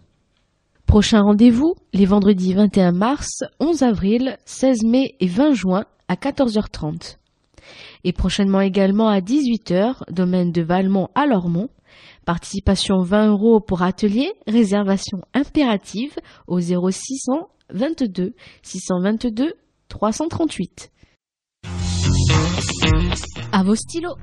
[0.87, 7.16] Prochain rendez-vous, les vendredis 21 mars, 11 avril, 16 mai et 20 juin à 14h30.
[8.05, 11.68] Et prochainement également à 18h, domaine de Valmont à Lormont.
[12.24, 16.14] Participation 20 euros pour atelier, réservation impérative
[16.46, 19.55] au 0600 22 622
[19.88, 20.92] 338.
[23.52, 24.16] À vos stylos.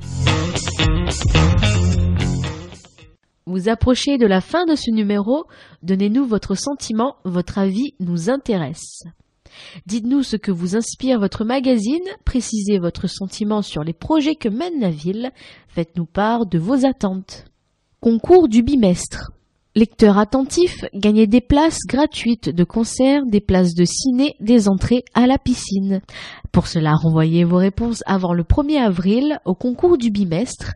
[3.46, 5.46] Vous approchez de la fin de ce numéro,
[5.82, 9.04] donnez-nous votre sentiment, votre avis nous intéresse.
[9.86, 14.80] Dites-nous ce que vous inspire votre magazine, précisez votre sentiment sur les projets que mène
[14.80, 15.32] la ville,
[15.68, 17.46] faites-nous part de vos attentes.
[18.00, 19.32] Concours du bimestre.
[19.76, 25.26] Lecteurs attentifs, gagnez des places gratuites de concert, des places de ciné, des entrées à
[25.26, 26.02] la piscine.
[26.52, 30.74] Pour cela, renvoyez vos réponses avant le 1er avril au concours du bimestre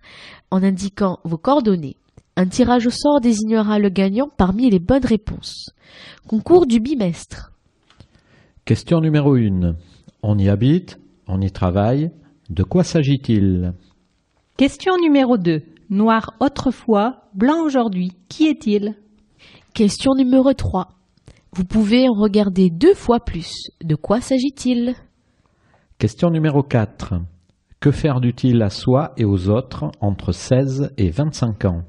[0.49, 1.97] en indiquant vos coordonnées.
[2.37, 5.69] Un tirage au sort désignera le gagnant parmi les bonnes réponses.
[6.27, 7.51] Concours du bimestre.
[8.67, 9.77] Question numéro 1.
[10.23, 12.11] On y habite, on y travaille.
[12.49, 13.71] De quoi s'agit-il?
[14.57, 15.61] Question numéro 2.
[15.89, 18.11] Noir autrefois, blanc aujourd'hui.
[18.27, 18.95] Qui est-il?
[19.73, 20.89] Question numéro 3.
[21.53, 23.53] Vous pouvez en regarder deux fois plus.
[23.81, 24.95] De quoi s'agit-il?
[25.97, 27.13] Question numéro 4.
[27.79, 31.83] Que faire d'utile à soi et aux autres entre 16 et 25 ans?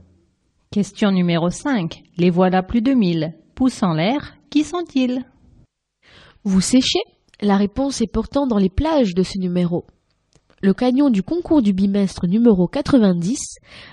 [0.71, 2.05] Question numéro 5.
[2.19, 3.35] Les voilà plus de 1000.
[3.57, 5.25] Pouces en l'air, qui sont-ils?
[6.45, 7.01] Vous séchez
[7.41, 9.85] La réponse est pourtant dans les plages de ce numéro
[10.61, 13.39] le canyon du concours du bimestre numéro 90.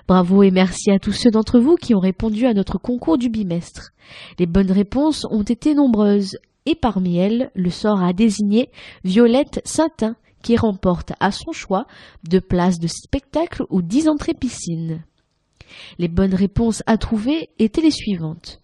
[0.08, 3.30] Bravo et merci à tous ceux d'entre vous qui ont répondu à notre concours du
[3.30, 3.92] bimestre.
[4.40, 8.72] Les bonnes réponses ont été nombreuses et parmi elles, le sort a désigné
[9.04, 11.86] Violette Saintin qui remporte à son choix
[12.28, 15.04] deux places de spectacle ou dix entrées piscine.
[16.00, 18.62] Les bonnes réponses à trouver étaient les suivantes.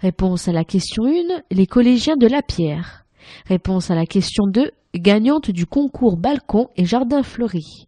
[0.00, 3.01] Réponse à la question 1, les collégiens de la Pierre.
[3.46, 7.86] Réponse à la question 2, gagnante du concours balcon et jardin fleuri.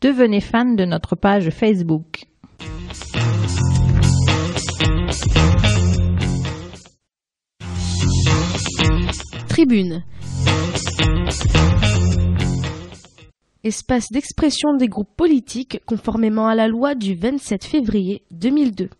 [0.00, 2.24] Devenez fan de notre page Facebook.
[9.50, 10.02] Tribune
[13.64, 18.90] Espace d'expression des groupes politiques conformément à la loi du 27 février 2002.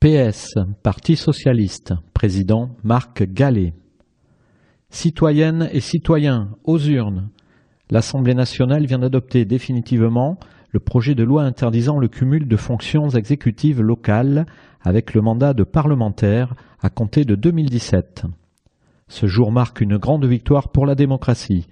[0.00, 3.72] PS, Parti socialiste, président Marc Gallet.
[4.90, 7.30] Citoyennes et citoyens, aux urnes.
[7.90, 10.38] L'Assemblée nationale vient d'adopter définitivement
[10.70, 14.44] le projet de loi interdisant le cumul de fonctions exécutives locales
[14.82, 18.26] avec le mandat de parlementaire à compter de 2017.
[19.08, 21.66] Ce jour marque une grande victoire pour la démocratie.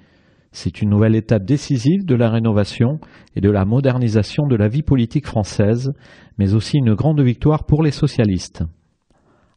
[0.52, 3.00] C'est une nouvelle étape décisive de la rénovation
[3.36, 5.92] et de la modernisation de la vie politique française,
[6.36, 8.64] mais aussi une grande victoire pour les socialistes.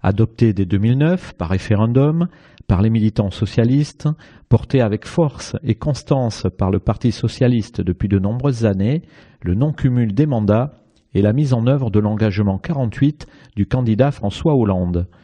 [0.01, 2.29] Adopté dès 2009 par référendum,
[2.65, 4.07] par les militants socialistes,
[4.47, 9.01] porté avec force et constance par le Parti socialiste depuis de nombreuses années,
[9.41, 10.79] le non-cumul des mandats
[11.13, 15.07] et la mise en œuvre de l'engagement 48 du candidat François Hollande–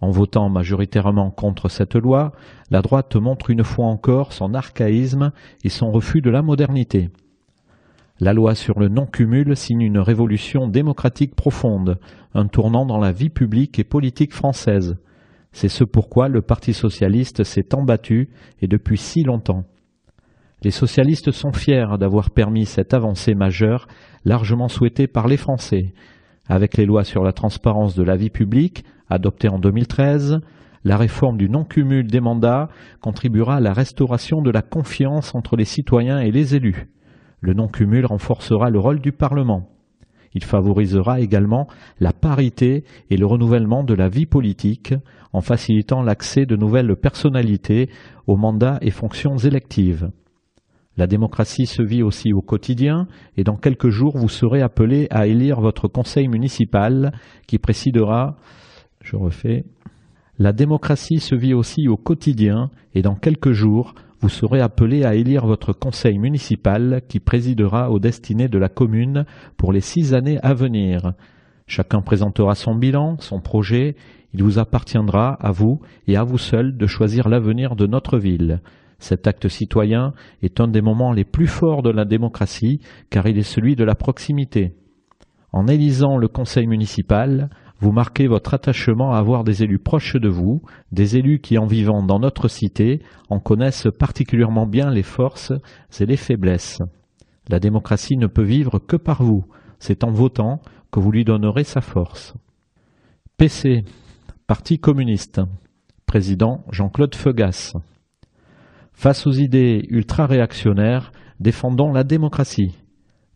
[0.00, 2.32] En votant majoritairement contre cette loi,
[2.70, 5.32] la droite montre une fois encore son archaïsme
[5.64, 7.10] et son refus de la modernité.
[8.20, 11.98] La loi sur le non-cumul signe une révolution démocratique profonde,
[12.34, 14.96] un tournant dans la vie publique et politique française.
[15.52, 18.28] C'est ce pourquoi le Parti socialiste s'est embattu
[18.60, 19.64] et depuis si longtemps.
[20.62, 23.86] Les socialistes sont fiers d'avoir permis cette avancée majeure
[24.24, 25.92] largement souhaitée par les Français.
[26.48, 30.40] Avec les lois sur la transparence de la vie publique, adoptée en 2013,
[30.84, 32.68] la réforme du non-cumul des mandats
[33.00, 36.88] contribuera à la restauration de la confiance entre les citoyens et les élus.
[37.40, 39.68] Le non-cumul renforcera le rôle du Parlement.
[40.32, 41.66] Il favorisera également
[41.98, 44.94] la parité et le renouvellement de la vie politique
[45.32, 47.88] en facilitant l'accès de nouvelles personnalités
[48.26, 50.10] aux mandats et fonctions électives.
[50.96, 55.26] La démocratie se vit aussi au quotidien et dans quelques jours vous serez appelé à
[55.26, 57.12] élire votre conseil municipal
[57.46, 58.36] qui présidera
[59.06, 59.64] je refais
[60.38, 65.14] la démocratie se vit aussi au quotidien et dans quelques jours vous serez appelé à
[65.14, 69.24] élire votre conseil municipal qui présidera aux destinées de la commune
[69.56, 71.12] pour les six années à venir.
[71.66, 73.96] Chacun présentera son bilan, son projet,
[74.34, 78.60] il vous appartiendra, à vous et à vous seuls, de choisir l'avenir de notre ville.
[78.98, 83.38] Cet acte citoyen est un des moments les plus forts de la démocratie, car il
[83.38, 84.74] est celui de la proximité.
[85.52, 87.48] En élisant le conseil municipal,
[87.78, 90.62] vous marquez votre attachement à avoir des élus proches de vous,
[90.92, 95.52] des élus qui, en vivant dans notre cité, en connaissent particulièrement bien les forces
[96.00, 96.80] et les faiblesses.
[97.48, 99.44] La démocratie ne peut vivre que par vous.
[99.78, 102.34] C'est en votant que vous lui donnerez sa force.
[103.36, 103.84] PC,
[104.46, 105.40] Parti communiste.
[106.06, 107.74] Président Jean-Claude Feugas.
[108.92, 112.72] Face aux idées ultra-réactionnaires, défendons la démocratie.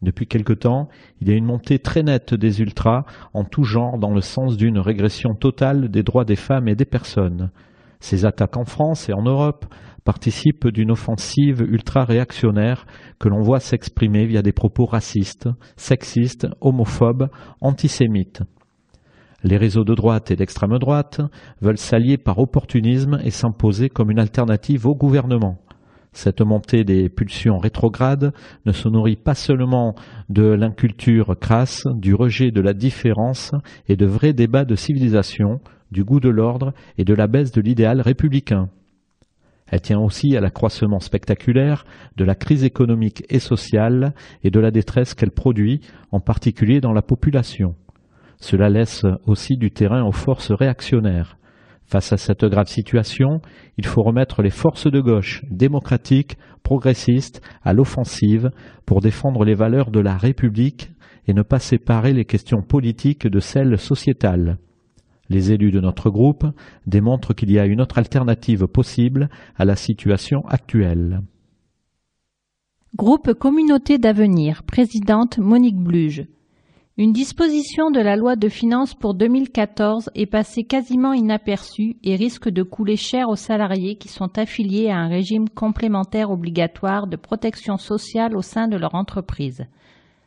[0.02, 0.88] Depuis quelque temps,
[1.20, 4.56] il y a une montée très nette des ultras en tout genre dans le sens
[4.56, 7.50] d'une régression totale des droits des femmes et des personnes.
[8.00, 9.66] Ces attaques en France et en Europe
[10.04, 12.86] participent d'une offensive ultra-réactionnaire
[13.18, 17.28] que l'on voit s'exprimer via des propos racistes, sexistes, homophobes,
[17.60, 18.42] antisémites.
[19.42, 21.20] Les réseaux de droite et d'extrême droite
[21.60, 25.58] veulent s'allier par opportunisme et s'imposer comme une alternative au gouvernement.
[26.12, 28.32] Cette montée des pulsions rétrogrades
[28.66, 29.94] ne se nourrit pas seulement
[30.28, 33.52] de l'inculture crasse, du rejet de la différence
[33.88, 35.60] et de vrais débats de civilisation,
[35.92, 38.68] du goût de l'ordre et de la baisse de l'idéal républicain.
[39.68, 41.84] Elle tient aussi à l'accroissement spectaculaire
[42.16, 45.80] de la crise économique et sociale et de la détresse qu'elle produit,
[46.10, 47.76] en particulier dans la population.
[48.38, 51.36] Cela laisse aussi du terrain aux forces réactionnaires.
[51.90, 53.40] Face à cette grave situation,
[53.76, 58.52] il faut remettre les forces de gauche, démocratiques, progressistes, à l'offensive
[58.86, 60.92] pour défendre les valeurs de la République
[61.26, 64.58] et ne pas séparer les questions politiques de celles sociétales.
[65.30, 66.46] Les élus de notre groupe
[66.86, 71.22] démontrent qu'il y a une autre alternative possible à la situation actuelle.
[72.96, 76.24] Groupe Communauté d'avenir, présidente Monique Bluge.
[77.00, 82.50] Une disposition de la loi de finances pour 2014 est passée quasiment inaperçue et risque
[82.50, 87.78] de couler cher aux salariés qui sont affiliés à un régime complémentaire obligatoire de protection
[87.78, 89.64] sociale au sein de leur entreprise,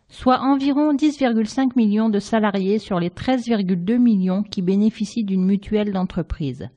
[0.09, 6.69] soit environ 10,5 millions de salariés sur les 13,2 millions qui bénéficient d'une mutuelle d'entreprise.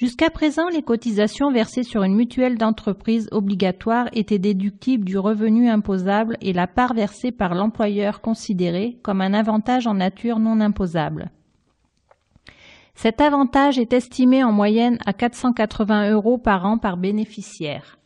[0.00, 6.38] Jusqu'à présent, les cotisations versées sur une mutuelle d'entreprise obligatoire étaient déductibles du revenu imposable
[6.40, 11.30] et la part versée par l'employeur considérée comme un avantage en nature non imposable.
[12.94, 17.98] Cet avantage est estimé en moyenne à 480 euros par an par bénéficiaire.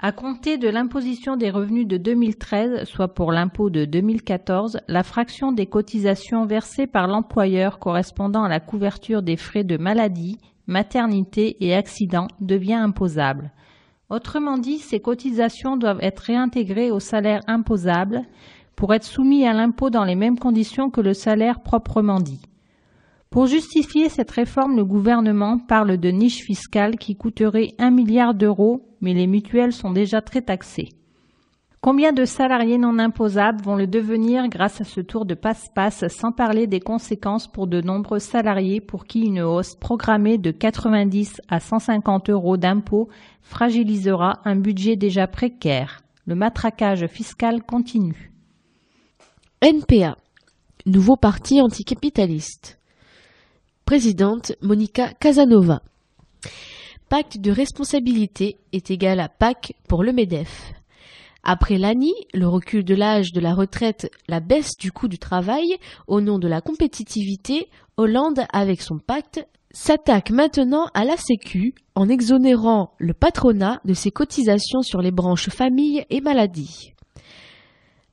[0.00, 5.52] À compter de l'imposition des revenus de 2013, soit pour l'impôt de 2014, la fraction
[5.52, 11.74] des cotisations versées par l'employeur correspondant à la couverture des frais de maladie, maternité et
[11.74, 13.52] accident devient imposable.
[14.08, 18.22] Autrement dit, ces cotisations doivent être réintégrées au salaire imposable
[18.74, 22.40] pour être soumis à l'impôt dans les mêmes conditions que le salaire proprement dit.
[23.30, 28.82] Pour justifier cette réforme, le gouvernement parle de niche fiscale qui coûterait un milliard d'euros,
[29.00, 30.88] mais les mutuelles sont déjà très taxées.
[31.82, 36.30] Combien de salariés non imposables vont le devenir grâce à ce tour de passe-passe sans
[36.30, 41.58] parler des conséquences pour de nombreux salariés pour qui une hausse programmée de 90 à
[41.58, 43.08] 150 euros d'impôts
[43.40, 46.02] fragilisera un budget déjà précaire?
[46.26, 48.30] Le matraquage fiscal continue.
[49.62, 50.18] NPA,
[50.84, 52.78] nouveau parti anticapitaliste.
[53.86, 55.80] Présidente Monica Casanova.
[57.08, 60.74] Pacte de responsabilité est égal à PAC pour le MEDEF.
[61.42, 65.76] Après l'ANI, le recul de l'âge de la retraite, la baisse du coût du travail,
[66.06, 72.08] au nom de la compétitivité, Hollande, avec son pacte, s'attaque maintenant à la Sécu en
[72.08, 76.92] exonérant le patronat de ses cotisations sur les branches famille et maladie.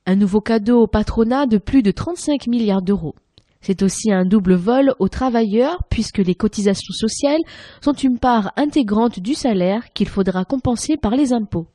[0.06, 3.14] Un nouveau cadeau au patronat de plus de 35 milliards d'euros.
[3.60, 7.42] C'est aussi un double vol aux travailleurs puisque les cotisations sociales
[7.82, 11.66] sont une part intégrante du salaire qu'il faudra compenser par les impôts.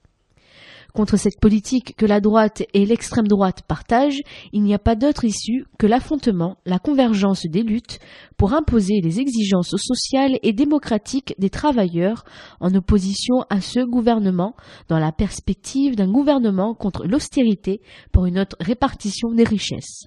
[0.93, 4.21] Contre cette politique que la droite et l'extrême droite partagent,
[4.51, 7.97] il n'y a pas d'autre issue que l'affrontement, la convergence des luttes
[8.37, 12.25] pour imposer les exigences sociales et démocratiques des travailleurs
[12.59, 14.55] en opposition à ce gouvernement
[14.87, 17.81] dans la perspective d'un gouvernement contre l'austérité
[18.11, 20.05] pour une autre répartition des richesses.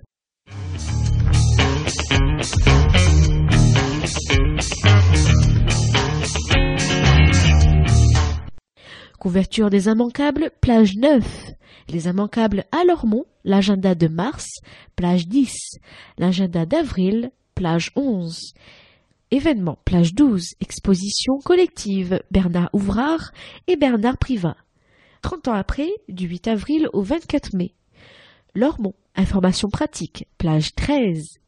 [9.27, 11.51] Couverture des immanquables, plage 9.
[11.89, 14.47] Les immanquables à Lormont, l'agenda de mars,
[14.95, 15.53] plage 10.
[16.17, 18.55] L'agenda d'avril, plage 11.
[19.33, 20.55] Événement, plage 12.
[20.61, 23.33] Exposition collective, Bernard Ouvrard
[23.67, 24.57] et Bernard Privat.
[25.23, 27.75] 30 ans après, du 8 avril au 24 mai.
[28.55, 31.41] Lormont, information pratique, plage 13.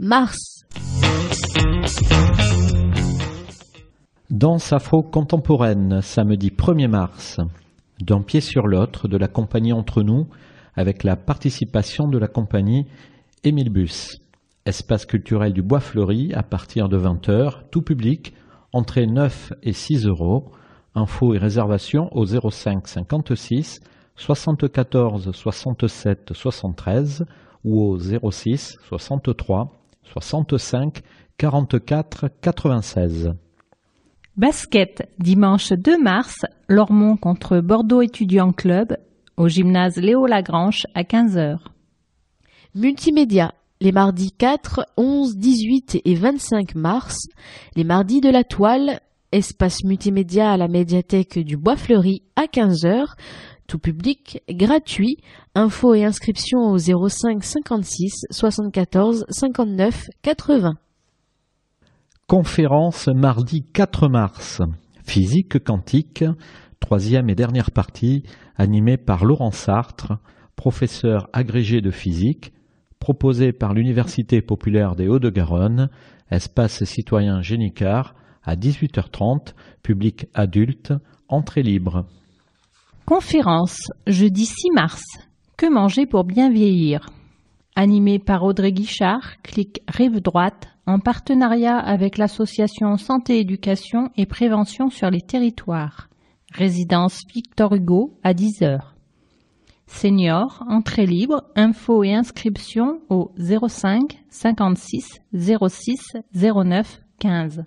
[0.00, 0.64] Mars.
[4.30, 7.38] Danse afro-contemporaine, samedi 1er mars.
[8.00, 10.28] D'un pied sur l'autre de la compagnie Entre nous,
[10.76, 12.86] avec la participation de la compagnie
[13.42, 14.20] Émile Bus.
[14.66, 18.34] Espace culturel du Bois Fleuri à partir de 20h, tout public,
[18.72, 20.52] entrée 9 et 6 euros.
[20.94, 23.80] Infos et réservations au 05 56
[24.14, 27.24] 74 67 73
[27.64, 29.77] ou au 06 63
[30.12, 31.02] 65
[31.36, 33.32] 44 96.
[34.36, 38.96] Basket, dimanche 2 mars, Lormont contre Bordeaux Étudiants Club,
[39.36, 41.58] au gymnase Léo Lagrange à 15h.
[42.74, 47.18] Multimédia, les mardis 4, 11, 18 et 25 mars,
[47.76, 49.00] les mardis de la toile,
[49.32, 53.14] espace multimédia à la médiathèque du Bois Fleuri à 15h,
[53.68, 55.18] tout public, gratuit,
[55.54, 60.74] info et inscription au 05 56 74 59 80.
[62.26, 64.62] Conférence mardi 4 mars.
[65.04, 66.24] Physique quantique,
[66.80, 68.24] troisième et dernière partie,
[68.56, 70.14] animée par Laurent Sartre,
[70.56, 72.52] professeur agrégé de physique,
[72.98, 75.90] proposée par l'Université populaire des Hauts-de-Garonne,
[76.30, 80.94] espace citoyen Génicard, à 18h30, public adulte,
[81.28, 82.06] entrée libre.
[83.08, 85.02] Conférence, jeudi 6 mars.
[85.56, 87.08] Que manger pour bien vieillir?
[87.74, 94.90] Animé par Audrey Guichard, clic Rive Droite, en partenariat avec l'association Santé Éducation et Prévention
[94.90, 96.10] sur les territoires.
[96.52, 98.80] Résidence Victor Hugo à 10h.
[99.86, 107.64] Senior, entrée libre, info et inscription au 05 56 06 09 15.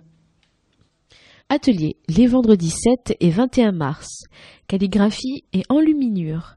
[1.54, 4.24] Atelier les vendredis 7 et 21 mars.
[4.68, 6.56] Calligraphie et enluminure.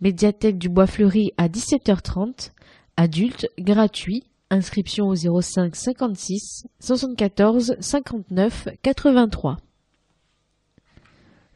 [0.00, 2.52] Médiathèque du Bois Fleuri à 17h30.
[2.96, 4.22] Adulte, gratuit.
[4.50, 9.56] Inscription au 05 56 74 59 83.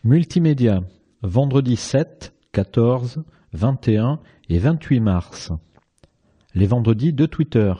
[0.03, 0.83] Multimédia.
[1.23, 3.23] Vendredi 7, 14,
[3.53, 4.19] 21
[4.49, 5.53] et 28 mars.
[6.57, 7.73] Les vendredis de Twitter.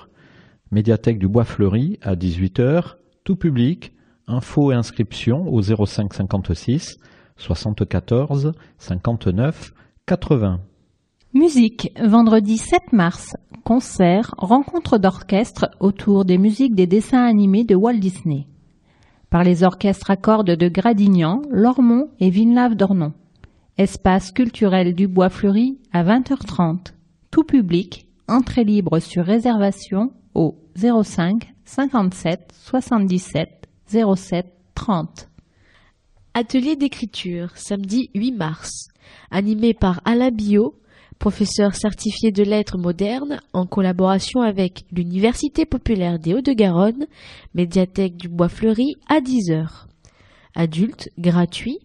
[0.71, 2.95] Médiathèque du Bois Fleuri à 18h.
[3.25, 3.93] Tout public
[4.27, 6.99] Info et inscription au 05 56
[7.37, 9.73] 74 59
[10.07, 10.61] 80.
[11.35, 17.99] Musique, vendredi 7 mars, concert, rencontre d'orchestre autour des musiques des dessins animés de Walt
[17.99, 18.47] Disney.
[19.31, 23.15] Par les orchestres à cordes de Gradignan, Lormont et Villeneuve-d'Ornon.
[23.79, 26.93] Espace culturel du Bois Fleuri à 20h30.
[27.31, 35.29] Tout public, entrée libre sur réservation au 05 57 77 07 30.
[36.35, 38.89] Atelier d'écriture, samedi 8 mars,
[39.31, 40.75] animé par Alain Biot,
[41.19, 47.07] professeur certifié de lettres modernes, en collaboration avec l'Université populaire des Hauts-de-Garonne,
[47.55, 49.87] médiathèque du Bois Fleuri à 10h.
[50.55, 51.79] Adulte, gratuit,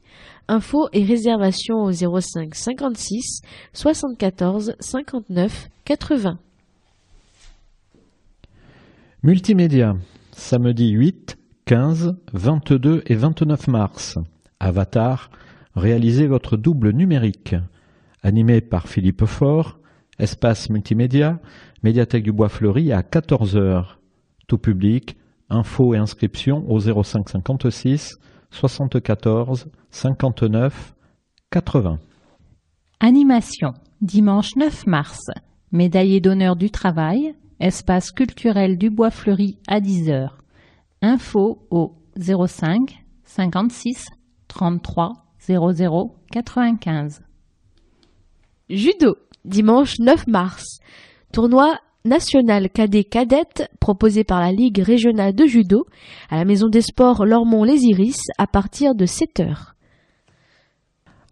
[0.47, 3.41] info et réservation au 05 56
[3.73, 6.39] 74 59 80.
[9.23, 9.95] Multimédia,
[10.31, 11.37] samedi 8
[11.67, 14.17] 15, 22 et 29 mars.
[14.61, 15.29] Avatar,
[15.75, 17.55] réalisez votre double numérique.
[18.23, 19.77] Animé par Philippe Faure,
[20.17, 21.41] Espace multimédia,
[21.83, 23.97] médiathèque du Bois Fleuri à 14h.
[24.47, 25.17] Tout public,
[25.49, 28.17] info et inscription au 05 56
[28.49, 30.95] 74 59
[31.51, 31.99] 80.
[33.01, 35.31] Animation, dimanche 9 mars,
[35.73, 40.29] médaillé d'honneur du travail, espace culturel du Bois Fleuri à 10h.
[41.01, 44.07] Info au 05 56
[44.47, 47.21] 33 00 95.
[48.69, 50.79] Judo, dimanche 9 mars.
[51.31, 55.85] Tournoi national cadet cadette proposé par la Ligue régionale de judo
[56.29, 59.75] à la Maison des Sports Lormont-les Iris à partir de 7 heures.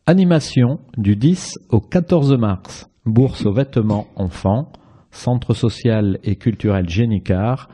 [0.05, 2.89] Animation du 10 au 14 mars.
[3.05, 4.71] Bourse aux vêtements enfants.
[5.11, 7.69] Centre social et culturel Génicard.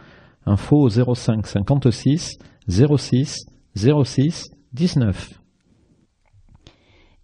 [0.46, 2.38] Info au 05 56
[2.68, 5.42] 06 06 19.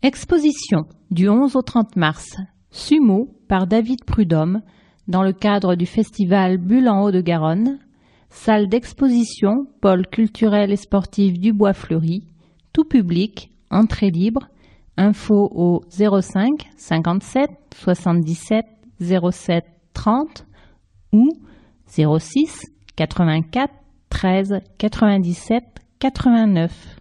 [0.04, 2.36] Exposition du 11 au 30 mars.
[2.70, 4.62] Sumo par David Prudhomme
[5.08, 7.80] dans le cadre du festival Bulle en Haut-de-Garonne.
[8.30, 12.28] Salle d'exposition, pôle culturel et sportif du Bois Fleuri.
[12.74, 14.48] Tout public, entrée libre.
[14.98, 18.66] Info au 05 57 77
[19.00, 20.46] 07 30
[21.14, 21.30] ou
[21.88, 22.62] 06
[22.98, 23.72] 84
[24.10, 25.64] 13 97
[26.00, 26.98] 89.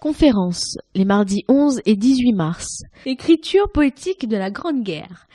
[0.00, 2.66] Conférence les mardis 11 et 18 mars.
[3.04, 5.26] Écriture poétique de la Grande Guerre.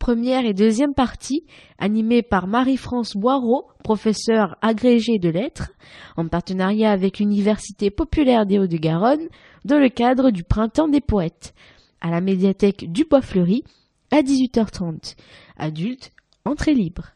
[0.00, 1.44] Première et deuxième partie,
[1.78, 5.70] animée par Marie-France Boireau, professeure agrégée de lettres,
[6.16, 9.28] en partenariat avec l'Université populaire des Hauts-de-Garonne,
[9.66, 11.54] dans le cadre du Printemps des poètes,
[12.00, 13.62] à la médiathèque du Bois-Fleuri,
[14.10, 15.14] à 18h30.
[15.58, 16.10] Adultes,
[16.44, 17.12] entrée libre.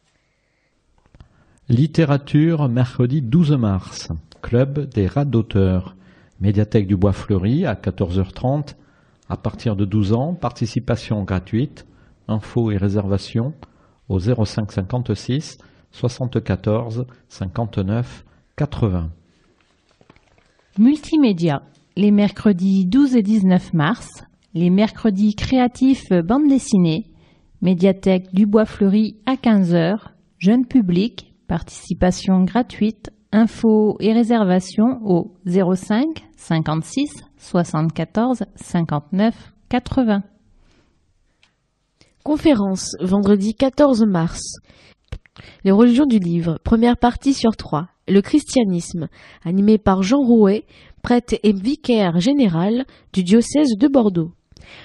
[1.69, 4.11] Littérature, mercredi 12 mars.
[4.41, 5.95] Club des rats d'auteurs.
[6.41, 8.75] Médiathèque du Bois Fleuri à 14h30.
[9.29, 11.85] À partir de 12 ans, participation gratuite.
[12.27, 13.53] Infos et réservations
[14.09, 15.57] au 05 56
[15.91, 18.25] 74 59
[18.57, 19.09] 80.
[20.77, 21.63] Multimédia,
[21.95, 27.05] les mercredis 12 et 19 mars, les mercredis créatifs bande dessinée,
[27.61, 29.99] médiathèque du Bois Fleuri à 15h,
[30.39, 40.23] jeune public, participation gratuite, infos et réservations au 05 56 74 59 80.
[42.23, 44.41] Conférence, vendredi 14 mars.
[45.63, 47.89] Les religions du livre, première partie sur trois.
[48.07, 49.07] Le christianisme,
[49.45, 50.65] animé par Jean Rouet,
[51.03, 54.31] prêtre et vicaire général du diocèse de Bordeaux.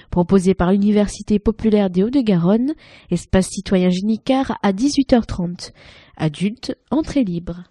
[0.09, 2.73] Proposé par l'Université populaire des Hauts-de-Garonne,
[3.11, 5.71] espace citoyen Génicard à 18h30.
[6.17, 7.63] Adultes, entrée libre.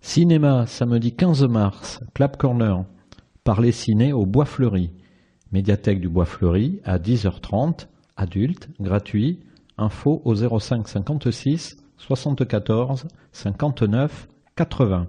[0.00, 2.84] Cinéma, samedi 15 mars, Clap Corner.
[3.44, 4.90] Parler ciné au Bois Fleuri.
[5.52, 7.86] Médiathèque du Bois Fleuri à 10h30
[8.16, 9.40] adulte, gratuit,
[9.78, 15.06] info au 05 56 74 59 80.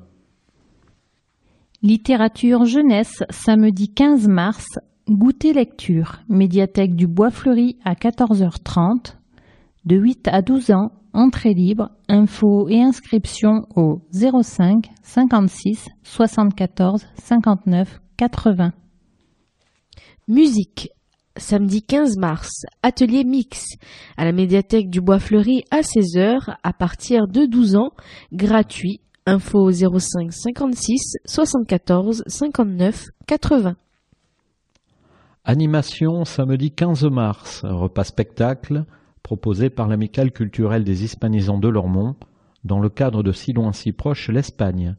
[1.84, 4.66] Littérature jeunesse, samedi 15 mars,
[5.10, 9.16] goûter lecture, médiathèque du Bois Fleuri à 14h30,
[9.86, 18.02] de 8 à 12 ans, entrée libre, info et inscription au 05 56 74 59
[18.18, 18.74] 80.
[20.28, 20.90] Musique,
[21.38, 23.66] samedi 15 mars, atelier mix
[24.18, 27.92] à la médiathèque du Bois Fleuri à 16h à partir de 12 ans,
[28.34, 29.02] gratuit.
[29.30, 33.76] Info 05 56 74 59 80.
[35.50, 38.84] Animation samedi 15 mars, repas spectacle
[39.24, 42.18] proposé par l'amicale culturelle des hispanisants de Lormont
[42.66, 44.98] dans le cadre de Si loin si proche l'Espagne.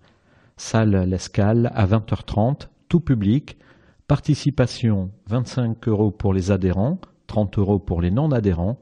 [0.56, 3.58] Salle L'Escale à 20h30, tout public,
[4.06, 8.80] Participation 25 euros pour les adhérents, 30 euros pour les non-adhérents.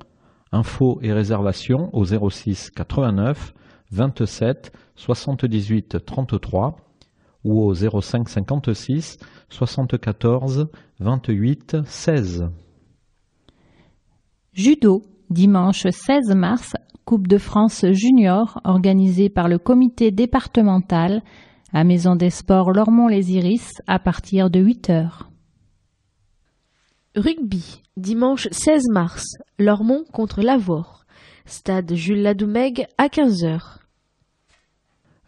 [0.52, 3.54] Infos et réservations au 06 89
[3.90, 6.85] 27 78 33
[7.46, 9.18] ou au 05 56
[9.48, 10.68] 74
[10.98, 12.50] 28 16.
[14.52, 16.74] Judo, dimanche 16 mars,
[17.04, 21.22] Coupe de France junior organisée par le comité départemental
[21.72, 25.30] à Maison des Sports Lormont-les-Iris à partir de 8 heures.
[27.14, 29.24] Rugby, dimanche 16 mars,
[29.60, 31.04] Lormont contre Lavore.
[31.44, 33.85] Stade Jules Ladoumègue à 15 heures.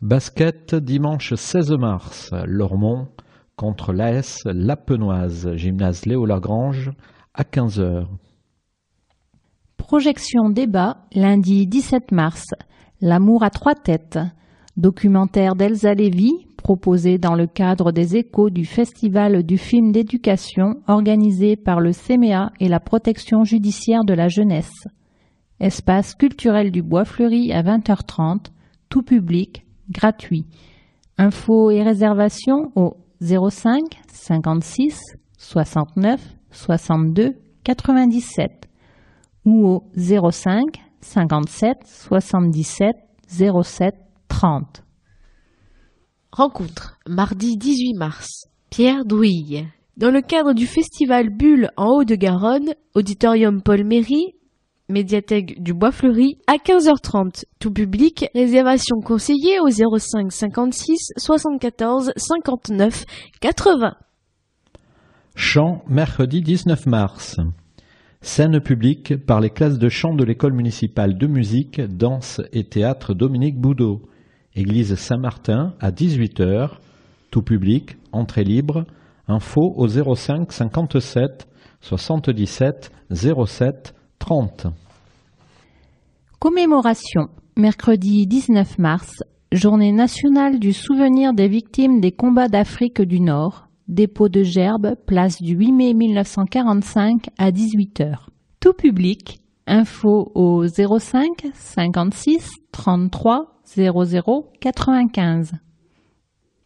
[0.00, 3.08] Basket, dimanche 16 mars, Lormont
[3.56, 6.92] contre l'AS Lapenoise, gymnase Léo Lagrange
[7.34, 8.08] à 15 heures.
[9.76, 12.44] Projection débat, lundi 17 mars,
[13.00, 14.20] L'amour à trois têtes,
[14.76, 21.56] documentaire d'Elsa Lévy, proposé dans le cadre des échos du Festival du film d'éducation organisé
[21.56, 24.86] par le CMEA et la protection judiciaire de la jeunesse.
[25.58, 28.46] Espace culturel du Bois Fleuri à 20h30,
[28.88, 30.46] tout public, gratuit.
[31.16, 33.82] Infos et réservations au 05
[34.12, 34.98] 56
[35.36, 36.20] 69
[36.50, 37.34] 62
[37.64, 38.68] 97
[39.44, 42.96] ou au 05 57 77
[43.28, 43.94] 07
[44.28, 44.84] 30.
[46.32, 48.48] Rencontre, mardi 18 mars.
[48.70, 49.66] Pierre Douille.
[49.96, 54.34] Dans le cadre du festival Bulle en Haut-de-Garonne, auditorium Paul Méry,
[54.88, 57.44] médiathèque du Bois Fleuri, à 15h30.
[57.58, 63.04] Tout public, réservation conseillée au 05 56 74 59
[63.40, 63.94] 80.
[65.34, 67.36] Chant, mercredi 19 mars.
[68.20, 73.14] Scène publique par les classes de chant de l'école municipale de musique, danse et théâtre
[73.14, 74.02] Dominique Boudot.
[74.56, 76.70] Église Saint-Martin à 18h.
[77.30, 78.84] Tout public, entrée libre.
[79.28, 81.46] Info au 05 57
[81.80, 84.66] 77 07 30.
[86.38, 87.28] Commémoration.
[87.56, 93.68] Mercredi 19 mars, journée nationale du souvenir des victimes des combats d'Afrique du Nord.
[93.88, 98.26] Dépôt de Gerbe, place du 8 mai 1945 à 18h.
[98.60, 99.40] Tout public.
[99.66, 105.52] Info au 05 56 33 00 95.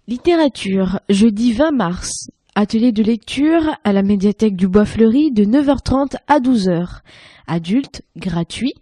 [0.09, 2.11] Littérature, jeudi 20 mars.
[2.55, 7.01] Atelier de lecture à la médiathèque du Bois Fleuri de 9h30 à 12h.
[7.47, 8.75] Adulte, gratuit.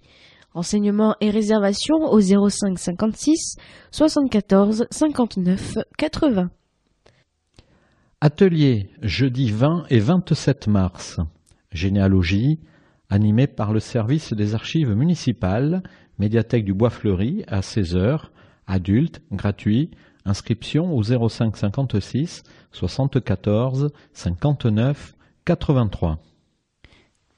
[0.52, 3.56] Renseignements et réservations au 05 56
[3.92, 6.50] 74 59 80.
[8.20, 11.20] Atelier jeudi 20 et 27 mars.
[11.72, 12.58] Généalogie,
[13.08, 15.82] animé par le service des archives municipales,
[16.18, 18.24] médiathèque du Bois Fleuri à 16h,
[18.66, 19.90] adulte, gratuit,
[20.24, 22.42] inscription au 05 56
[22.72, 26.18] 74 59 83.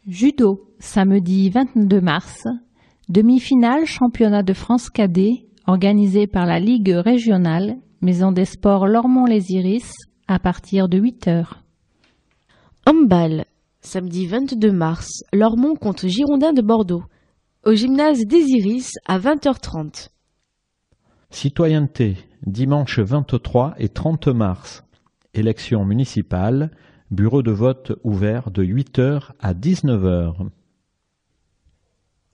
[0.08, 2.48] Judo, samedi 22 mars,
[3.08, 9.92] demi-finale championnat de France cadet organisé par la Ligue régionale Maison des sports Lormont-les Iris
[10.26, 11.62] à partir de 8 heures.
[12.84, 13.44] Handball,
[13.80, 17.04] samedi 22 mars, Lormont contre Girondin de Bordeaux,
[17.64, 20.08] au gymnase des Iris à 20h30.
[21.30, 24.82] Citoyenneté, dimanche 23 et 30 mars.
[25.32, 26.72] Élection municipale,
[27.12, 30.48] bureau de vote ouvert de 8h à 19h.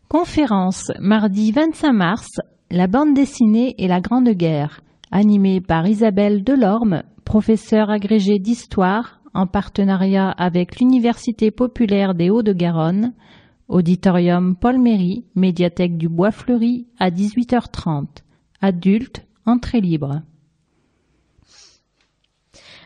[0.08, 2.28] Conférence, mardi 25 mars,
[2.70, 9.46] la bande dessinée et la Grande Guerre, animée par Isabelle Delorme, professeure agrégée d'histoire, en
[9.46, 13.12] partenariat avec l'Université populaire des Hauts-de-Garonne,
[13.66, 18.06] auditorium Paul Méry, médiathèque du Bois Fleuri à 18h30.
[18.60, 20.22] Adulte, entrée libre.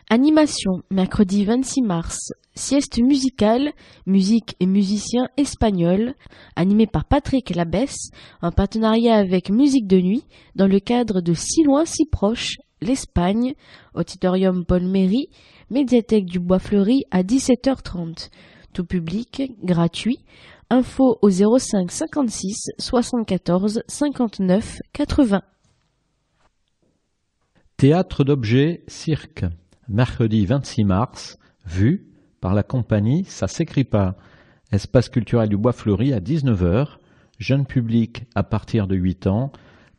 [0.09, 2.17] Animation, mercredi 26 mars.
[2.55, 3.71] Sieste musicale,
[4.05, 6.13] musique et musiciens espagnols,
[6.55, 8.09] animé par Patrick Labesse,
[8.41, 10.25] en partenariat avec Musique de Nuit,
[10.55, 13.55] dans le cadre de Si loin, si proche, l'Espagne,
[13.95, 15.29] auditorium Paul Méry,
[15.69, 18.29] médiathèque du Bois Fleuri à 17h30.
[18.73, 20.19] Tout public, gratuit.
[20.69, 25.41] Info au 05 56 74 59 80.
[27.77, 29.45] Théâtre d'objets, cirque.
[29.89, 32.07] Mercredi 26 mars, vue
[32.39, 34.15] par la compagnie Ça s'écrit pas.
[34.71, 36.97] Espace culturel du Bois Fleuri à 19h.
[37.37, 39.51] Jeune public à partir de 8 ans.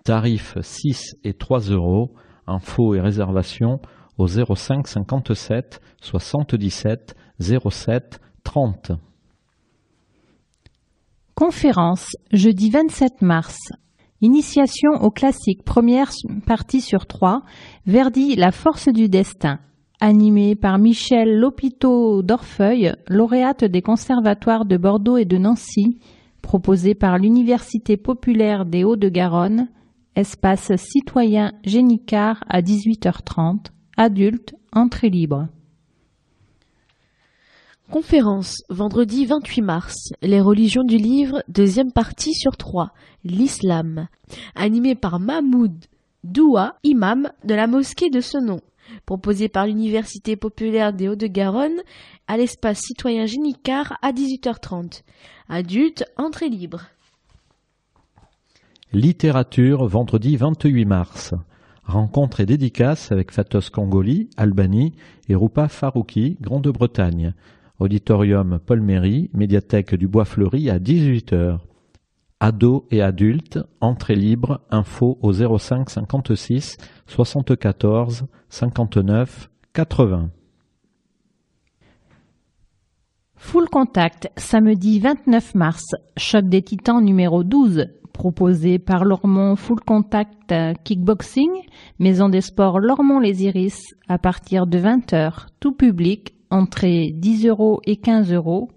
[0.04, 2.14] Tarifs 6 et 3 euros.
[2.46, 3.80] Infos et réservations
[4.18, 8.92] au 05 57 77 07 30.
[11.34, 13.58] Conférence, jeudi 27 mars.
[14.20, 16.10] Initiation au classique, première
[16.46, 17.42] partie sur trois.
[17.86, 19.58] Verdi, La force du destin.
[20.06, 25.98] Animé par Michel Lopito d'Orfeuille, lauréate des conservatoires de Bordeaux et de Nancy,
[26.42, 29.68] proposé par l'Université populaire des Hauts-de-Garonne,
[30.14, 35.48] espace citoyen Génicard à 18h30, adulte, entrée libre.
[37.90, 42.92] Conférence, vendredi 28 mars, Les religions du livre, deuxième partie sur trois,
[43.24, 44.08] l'islam,
[44.54, 45.72] animé par Mahmoud
[46.24, 48.60] Doua, imam de la mosquée de ce nom,
[49.06, 51.80] proposé par l'Université populaire des Hauts-de-Garonne
[52.26, 55.02] à l'espace citoyen Génicard à 18h30.
[55.48, 56.82] Adulte, entrée libre.
[58.92, 61.34] Littérature, vendredi 28 mars.
[61.84, 64.94] Rencontre et dédicace avec Fatos Kongoli, Albanie
[65.28, 67.34] et Rupa Farouki, Grande-Bretagne.
[67.80, 71.58] Auditorium Paul Méry, médiathèque du Bois Fleuri à 18h.
[72.44, 76.76] Ados et adultes, entrée libre, info au 05 56
[77.06, 80.28] 74 59 80.
[83.36, 90.54] Full Contact, samedi 29 mars, choc des titans numéro 12, proposé par Lormont Full Contact
[90.84, 91.50] Kickboxing,
[91.98, 97.80] maison des sports Lormont les Iris, à partir de 20h, tout public, entrée 10 euros
[97.86, 98.68] et 15 euros.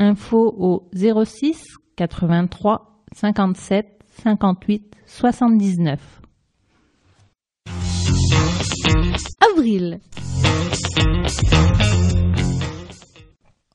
[0.00, 3.86] Info au 06 83 57
[4.22, 6.20] 58 79.
[9.52, 10.00] Avril.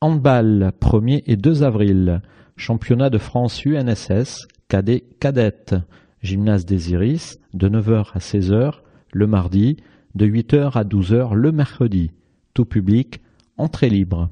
[0.02, 2.20] Handball, 1er et 2 avril.
[2.56, 5.74] Championnat de France UNSS, cadet cadette.
[6.22, 8.74] Gymnase des Iris, de 9h à 16h
[9.12, 9.78] le mardi,
[10.14, 12.10] de 8h à 12h le mercredi.
[12.52, 13.20] Tout public,
[13.56, 14.28] entrée libre.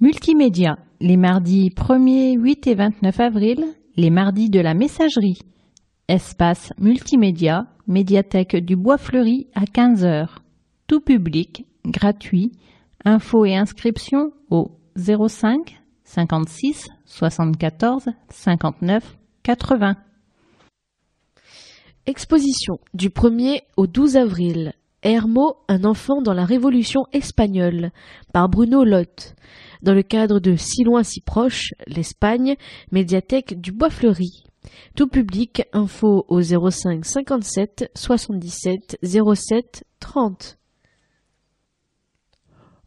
[0.00, 3.64] Multimédia, les mardis 1er, 8 et 29 avril,
[3.96, 5.40] les mardis de la messagerie.
[6.08, 10.28] Espace multimédia, médiathèque du Bois Fleuri à 15h.
[10.86, 12.52] Tout public, gratuit.
[13.04, 19.96] Infos et inscriptions au 05 56 74 59 80.
[22.06, 24.72] Exposition du 1er au 12 avril.
[25.02, 27.90] Hermo, un enfant dans la Révolution espagnole,
[28.32, 29.34] par Bruno Lotte,
[29.82, 32.56] dans le cadre de Si loin si proche, l'Espagne,
[32.90, 34.44] médiathèque du Bois Fleuri.
[34.94, 40.58] Tout public, info au 05 57 77 07 30.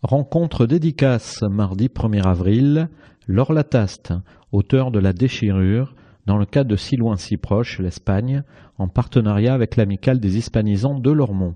[0.01, 2.89] Rencontre dédicace mardi 1er avril,
[3.27, 4.13] Laure Lataste,
[4.51, 8.43] auteur de La Déchirure, dans le cadre de Si loin si proche, l'Espagne,
[8.77, 11.55] en partenariat avec l'Amicale des Hispanisants de Lormont.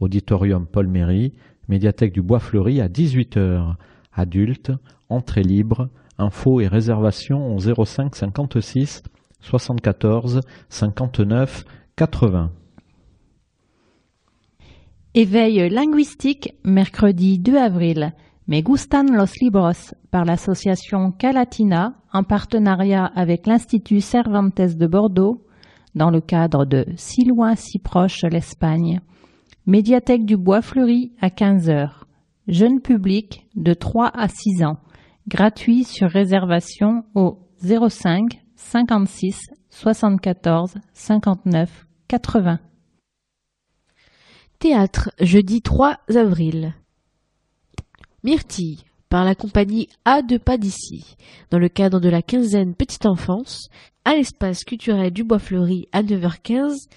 [0.00, 1.34] Auditorium Paul Méry,
[1.68, 3.74] médiathèque du Bois Fleuri à 18h.
[4.18, 4.72] Adultes,
[5.08, 5.88] entrée libre,
[6.18, 9.02] infos et réservations au 05 56
[9.40, 11.64] 74 59
[11.96, 12.50] 80.
[15.14, 18.12] Éveil linguistique, mercredi 2 avril.
[18.46, 25.44] Me gustan los libros par l'association Calatina en partenariat avec l'Institut Cervantes de Bordeaux
[25.94, 29.00] dans le cadre de Si loin, si proche l'Espagne.
[29.66, 32.07] Médiathèque du Bois Fleuri à 15h.
[32.48, 34.78] Jeune public de 3 à 6 ans.
[35.28, 39.38] Gratuit sur réservation au 05 56
[39.68, 42.58] 74 59 80.
[44.58, 46.72] Théâtre, jeudi 3 avril.
[48.24, 51.16] Myrtille, par la compagnie A de Pas d'ici,
[51.50, 53.68] dans le cadre de la quinzaine Petite Enfance,
[54.06, 56.88] à l'espace culturel du Bois Fleuri à 9h15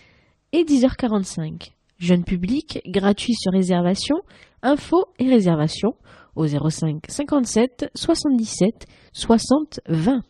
[0.54, 1.74] et 10h45.
[1.98, 4.16] Jeune public, gratuit sur réservation,
[4.64, 5.96] info et réservation
[6.36, 10.24] au 05 57 77 60 20.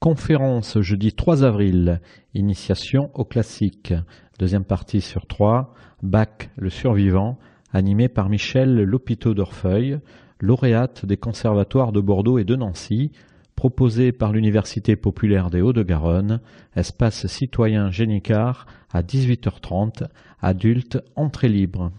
[0.00, 2.00] Conférence jeudi 3 avril,
[2.34, 3.94] initiation au classique.
[4.38, 5.72] Deuxième partie sur trois,
[6.02, 7.38] Bac le survivant,
[7.72, 9.98] animé par Michel Lopiteau d'Orfeuille,
[10.40, 13.12] lauréate des conservatoires de Bordeaux et de Nancy,
[13.56, 16.40] proposé par l'Université populaire des Hauts-de-Garonne,
[16.76, 20.06] espace citoyen Génicard à 18h30,
[20.40, 21.90] adulte entrée libre.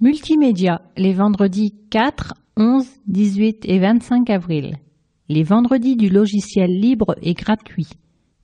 [0.00, 4.76] Multimédia, les vendredis 4, 11, 18 et 25 avril.
[5.28, 7.88] Les vendredis du logiciel libre et gratuit.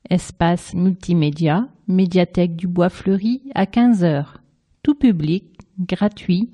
[0.09, 4.25] Espace multimédia, médiathèque du Bois Fleuri à 15h.
[4.81, 5.45] Tout public,
[5.79, 6.51] gratuit.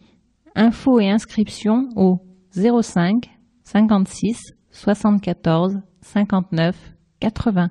[0.55, 2.19] Infos et inscriptions au
[2.51, 3.36] 05
[3.69, 7.69] 56 74 59 80.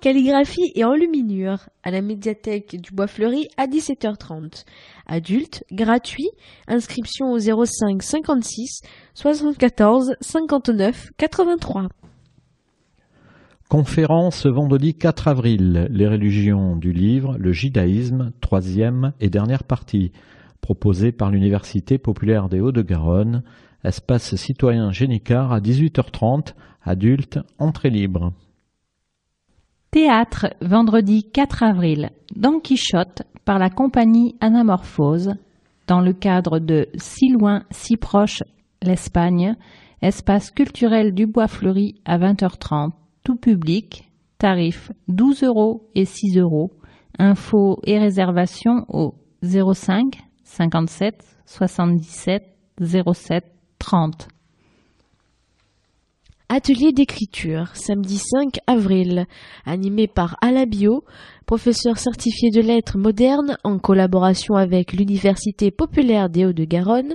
[0.00, 4.64] Calligraphie et enluminure à la médiathèque du Bois Fleuri à 17h30.
[5.08, 6.30] Adulte, gratuit,
[6.68, 8.82] inscription au 05 56
[9.14, 11.88] 74 59 83.
[13.68, 20.12] Conférence vendredi 4 avril, les religions du livre, le judaïsme, troisième et dernière partie,
[20.60, 23.42] proposée par l'Université populaire des Hauts-de-Garonne,
[23.84, 28.32] espace citoyen Génicard à 18h30, adulte, entrée libre.
[29.90, 35.34] Théâtre, vendredi 4 avril, Don Quichotte par la compagnie Anamorphose,
[35.86, 38.44] dans le cadre de Si loin, si proche,
[38.82, 39.56] l'Espagne,
[40.02, 42.92] espace culturel du Bois Fleuri à 20h30,
[43.24, 44.08] tout public,
[44.38, 46.70] tarif 12 euros et 6 euros,
[47.18, 52.44] infos et réservations au 05 57 77
[52.80, 53.44] 07
[53.80, 54.28] 30.
[56.48, 59.26] Atelier d'écriture, samedi 5 avril,
[59.64, 61.04] animé par Alabio,
[61.46, 67.14] professeur certifié de lettres modernes en collaboration avec l'Université populaire des Hauts-de-Garonne,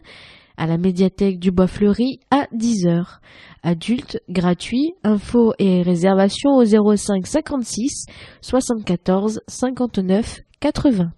[0.58, 3.20] à la médiathèque du Bois Fleuri à 10h.
[3.62, 8.06] Adultes, gratuit, info et réservation au 05 56
[8.42, 11.12] 74 59 80.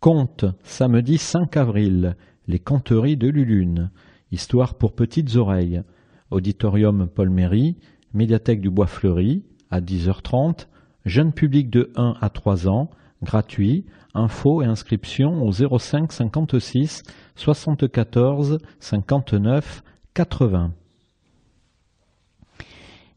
[0.00, 2.16] Conte, samedi 5 avril,
[2.46, 3.90] les conteries de Lulune.
[4.32, 5.82] Histoire pour petites oreilles.
[6.30, 7.76] Auditorium Paul Méry,
[8.12, 10.66] médiathèque du Bois Fleuri, à 10h30.
[11.04, 12.90] Jeune public de 1 à 3 ans,
[13.22, 13.84] gratuit.
[14.14, 17.02] Info et inscription au 05 56
[17.34, 19.82] 74 59
[20.14, 20.72] 80.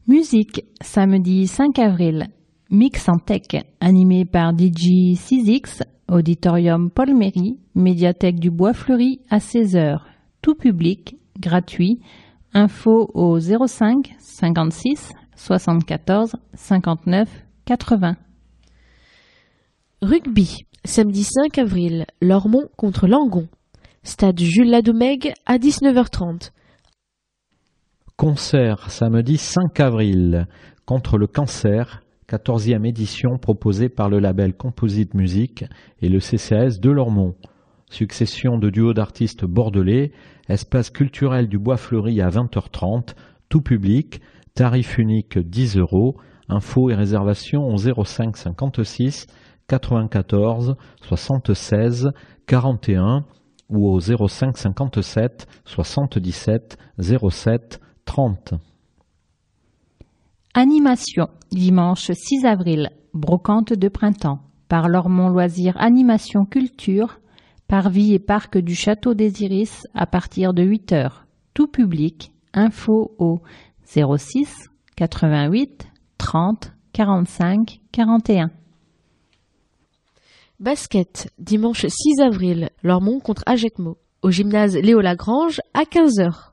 [0.08, 2.28] Musique, samedi 5 avril.
[2.70, 9.38] Mix en tech, animé par DJ 6X, Auditorium Paul Méry, médiathèque du Bois Fleuri à
[9.38, 10.00] 16h.
[10.40, 12.00] Tout public, gratuit.
[12.54, 17.28] Info au 05 56 74 59
[17.66, 18.16] 80.
[20.00, 23.46] Rugby, samedi 5 avril, Lormont contre Langon.
[24.02, 26.52] Stade Jules Ladoumègue à 19h30.
[28.16, 30.46] Concert samedi 5 avril
[30.86, 35.64] contre le cancer, 14e édition proposée par le label Composite Musique
[36.02, 37.34] et le CCS de Lormont.
[37.90, 40.12] Succession de duos d'artistes bordelais,
[40.48, 43.14] espace culturel du Bois Fleuri à 20h30,
[43.48, 44.20] tout public,
[44.54, 46.16] tarif unique 10 euros,
[46.50, 49.26] infos et réservations au 05 56
[49.66, 52.12] 94 76
[52.46, 53.24] 41
[53.70, 58.54] ou au 05 57 77 07 30.
[60.60, 67.20] Animation, dimanche 6 avril, brocante de printemps, par Lormont Loisirs Animation Culture,
[67.68, 71.26] parvis et parc du Château des Iris à partir de 8 heures.
[71.54, 73.40] Tout public, info au
[73.86, 75.86] 06 88
[76.18, 78.50] 30 45 41.
[80.58, 86.47] Basket, dimanche 6 avril, Lormont contre Agetmo, au gymnase Léo Lagrange à 15h.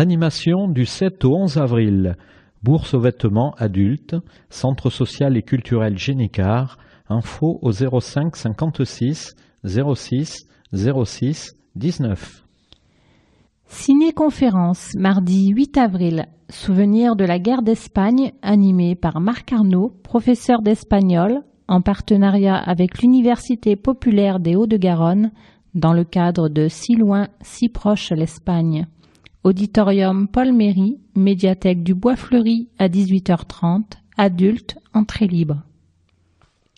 [0.00, 2.14] Animation du 7 au 11 avril.
[2.62, 4.14] Bourse aux vêtements adultes,
[4.48, 6.78] Centre social et culturel Génicard,
[7.08, 9.34] info au 05 56
[9.64, 12.44] 06 06 19.
[13.66, 16.26] Ciné-conférence, mardi 8 avril.
[16.48, 23.74] Souvenir de la guerre d'Espagne, animé par Marc Arnaud, professeur d'espagnol, en partenariat avec l'Université
[23.74, 25.32] populaire des Hauts-de-Garonne,
[25.74, 28.86] dans le cadre de Si loin, si proche l'Espagne.
[29.44, 33.84] Auditorium Paul Méry, médiathèque du Bois Fleuri à 18h30,
[34.16, 35.62] adulte, entrée libre.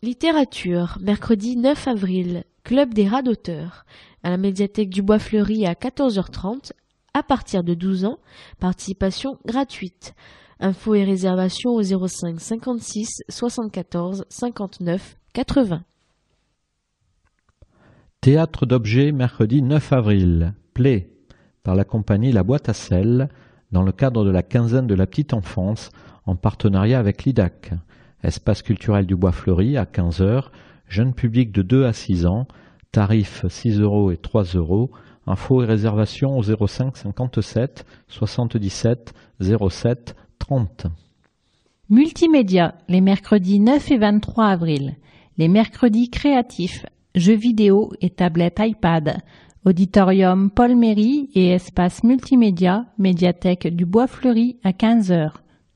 [0.02, 3.86] Littérature, mercredi 9 avril, Club des rats d'auteur,
[4.22, 6.72] à la médiathèque du Bois Fleuri à 14h30,
[7.14, 8.18] à partir de 12 ans,
[8.58, 10.14] participation gratuite.
[10.61, 15.82] Infos et réservations au 05 56 74 59 80.
[18.20, 20.54] Théâtre d'objets, mercredi 9 avril.
[20.74, 21.09] Play,
[21.62, 23.28] par la compagnie La Boîte à Sel,
[23.72, 25.90] dans le cadre de la quinzaine de la petite enfance,
[26.26, 27.72] en partenariat avec l'IDAC.
[28.22, 30.46] Espace culturel du Bois Fleuri à 15h,
[30.88, 32.46] jeune public de 2 à 6 ans,
[32.92, 34.90] tarif 6 euros et 3 euros,
[35.26, 40.86] infos et réservations au 05 57 77 07 30.
[41.88, 44.96] Multimédia, les mercredis 9 et 23 avril.
[45.38, 49.18] Les mercredis créatifs, jeux vidéo et tablettes iPad.
[49.66, 55.32] Auditorium Paul Méry et espace multimédia, médiathèque du Bois Fleuri à 15h.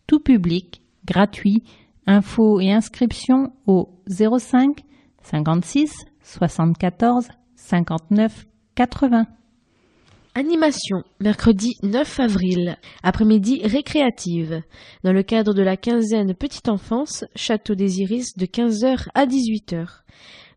[0.07, 1.63] Tout public, gratuit.
[2.07, 4.85] Infos et inscriptions au 05
[5.23, 5.91] 56
[6.23, 9.27] 74 59 80.
[10.35, 14.63] Animation, mercredi 9 avril, après-midi récréative.
[15.03, 19.87] Dans le cadre de la quinzaine Petite Enfance, Château des Iris de 15h à 18h.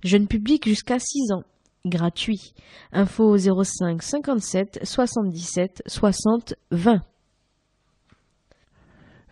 [0.04, 1.44] Jeune public jusqu'à 6 ans.
[1.90, 2.54] Gratuit.
[2.92, 7.02] Info au 05 57 77 60 20.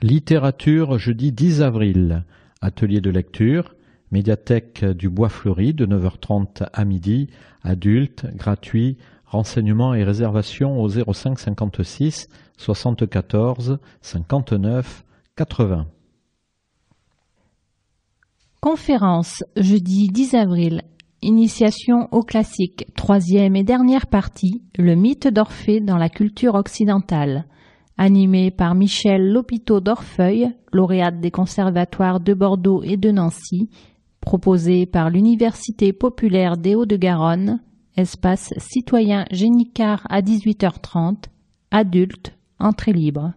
[0.02, 2.24] Littérature, jeudi 10 avril.
[2.62, 3.76] Atelier de lecture,
[4.12, 7.30] médiathèque du Bois Fleuri de 9h30 à midi,
[7.64, 15.04] adulte, gratuit, renseignements et réservations au 05 56 74 59
[15.36, 15.88] 80.
[18.62, 20.82] Conférence, jeudi 10 avril.
[21.22, 27.46] Initiation au classique, troisième et dernière partie, le mythe d'Orphée dans la culture occidentale.
[27.98, 33.70] Animé par Michel Lopiteau d'Orfeuille, lauréate des conservatoires de Bordeaux et de Nancy,
[34.20, 37.62] proposé par l'Université populaire des Hauts-de-Garonne,
[37.96, 41.26] espace citoyen Génicard à 18h30,
[41.72, 43.34] adulte, entrée libre.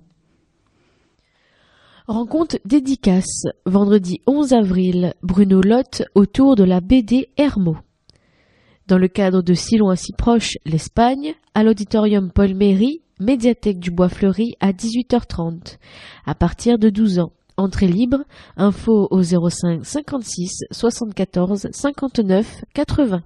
[2.08, 7.76] Rencontre dédicace, vendredi 11 avril, Bruno Lotte autour de la BD Hermo.
[8.86, 13.90] Dans le cadre de Si loin si proche, l'Espagne, à l'auditorium Paul Méry, médiathèque du
[13.90, 15.76] Bois Fleuri à 18h30,
[16.24, 17.32] à partir de 12 ans.
[17.58, 18.24] Entrée libre,
[18.56, 23.22] info au 05 56 74 59 80.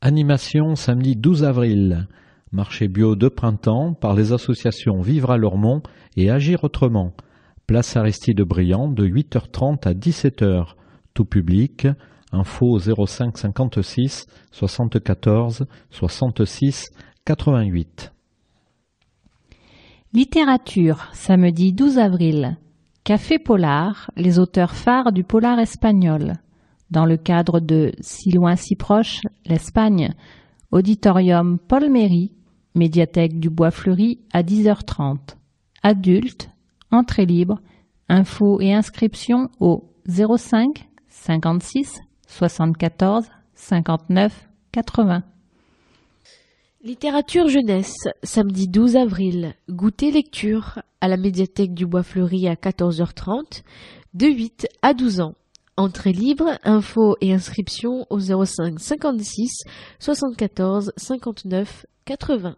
[0.00, 2.08] Animation samedi 12 avril.
[2.54, 5.82] Marché bio de printemps par les associations Vivre à Lormont
[6.16, 7.12] et Agir autrement.
[7.66, 10.74] Place Aristide Briand de 8h30 à 17h.
[11.14, 11.88] Tout public.
[12.30, 16.90] Info au 05 56 74 66
[17.24, 18.12] 88.
[20.12, 22.56] Littérature, samedi 12 avril.
[23.02, 26.34] Café Polar, les auteurs phares du polar espagnol.
[26.92, 30.14] Dans le cadre de Si loin si proche, l'Espagne.
[30.70, 32.30] Auditorium Paul Méry,
[32.74, 35.36] médiathèque du Bois Fleuri à 10h30.
[35.82, 36.50] Adultes,
[36.90, 37.60] entrée libre,
[38.08, 45.22] infos et inscriptions au 05 56 74 59 80.
[46.82, 49.54] Littérature jeunesse, samedi 12 avril.
[49.70, 53.62] Goûter lecture à la médiathèque du Bois Fleuri à 14h30,
[54.12, 55.34] de 8 à 12 ans.
[55.76, 59.64] Entrée libre, infos et inscriptions au 05 56
[59.98, 62.56] 74 59 80.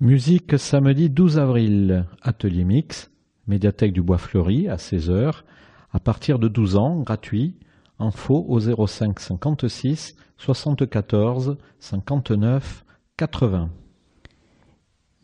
[0.00, 2.06] Musique samedi 12 avril.
[2.20, 3.12] Atelier mix,
[3.46, 5.42] médiathèque du Bois Fleuri à 16h.
[5.92, 7.54] À partir de 12 ans, gratuit.
[8.00, 12.84] Info au 05 56 74 59
[13.16, 13.70] 80.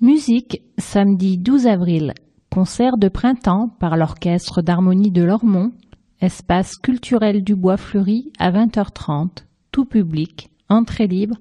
[0.00, 2.14] Musique, samedi 12 avril.
[2.48, 5.72] Concert de printemps par l'Orchestre d'harmonie de Lormont,
[6.20, 11.38] espace culturel du Bois Fleuri à 20h30, tout public, entrée libre,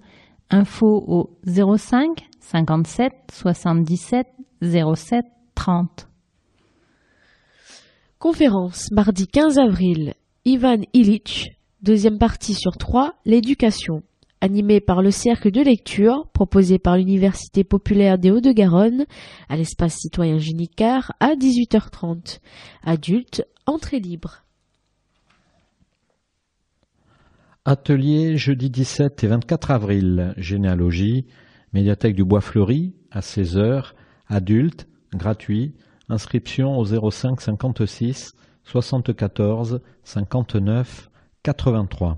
[0.49, 4.28] info au 05 57 77
[4.62, 5.26] 07
[5.56, 6.08] 30.
[8.18, 10.14] Conférence, mardi 15 avril.
[10.46, 14.04] Ivan Illich, deuxième partie sur trois, l'éducation.
[14.42, 19.06] Animé par le cercle de lecture proposé par l'Université populaire des Hauts-de-Garonne
[19.50, 22.40] à l'espace citoyen Génicard à 18h30.
[22.84, 24.44] Adultes, entrée libre.
[27.66, 31.26] Atelier jeudi 17 et 24 avril, généalogie,
[31.74, 33.93] médiathèque du Bois Fleuri à 16h,
[34.28, 35.76] adultes, gratuit,
[36.09, 38.32] inscription au 05 56
[38.63, 41.09] 74 59
[41.43, 42.17] 83.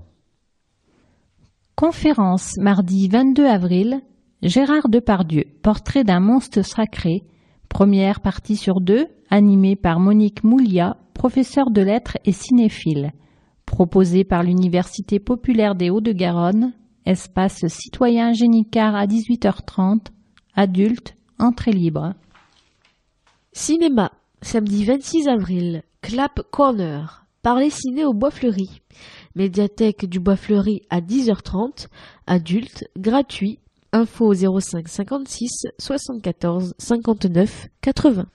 [1.74, 4.00] Conférence mardi 22 avril.
[4.42, 7.22] Gérard Depardieu, portrait d'un monstre sacré.
[7.68, 13.12] Première partie sur deux, animée par Monique Moulia, professeure de lettres et cinéphile.
[13.66, 16.72] Proposée par l'Université populaire des Hauts-de-Garonne,
[17.06, 20.06] espace citoyen Génicard à 18h30,
[20.54, 22.14] adulte, entrée libre.
[23.52, 25.82] Cinéma, samedi 26 avril.
[26.00, 28.82] Clap Corner, parler ciné au Bois Fleuri.
[29.34, 31.86] Médiathèque du Bois Fleuri à 10h30,
[32.26, 33.58] adulte, gratuit,
[33.92, 38.26] info 05 56 74 59 80.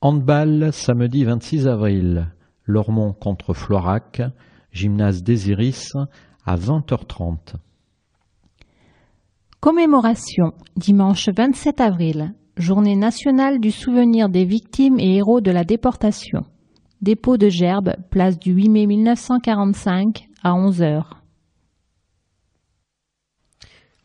[0.00, 2.32] Handball samedi 26 avril.
[2.64, 4.22] Lormont contre Florac,
[4.72, 5.92] gymnase Désiris
[6.46, 7.54] à 20h30.
[9.60, 16.44] Commémoration, dimanche 27 avril, journée nationale du souvenir des victimes et héros de la déportation.
[17.02, 21.22] Dépôt de Gerbe, place du 8 mai 1945 à 11 heures.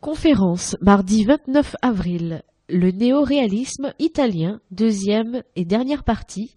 [0.02, 2.44] Conférence, mardi 29 avril.
[2.70, 6.56] Le néoréalisme italien, deuxième et dernière partie.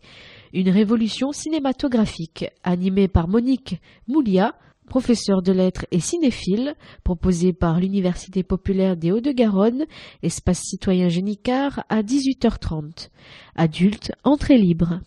[0.53, 4.55] Une révolution cinématographique, animée par Monique Moulia,
[4.89, 6.75] professeur de lettres et cinéphile,
[7.05, 9.85] proposé par l'Université populaire des Hauts-de-Garonne,
[10.23, 13.11] espace citoyen Génicard à 18h30.
[13.55, 15.01] Adulte, entrée libre.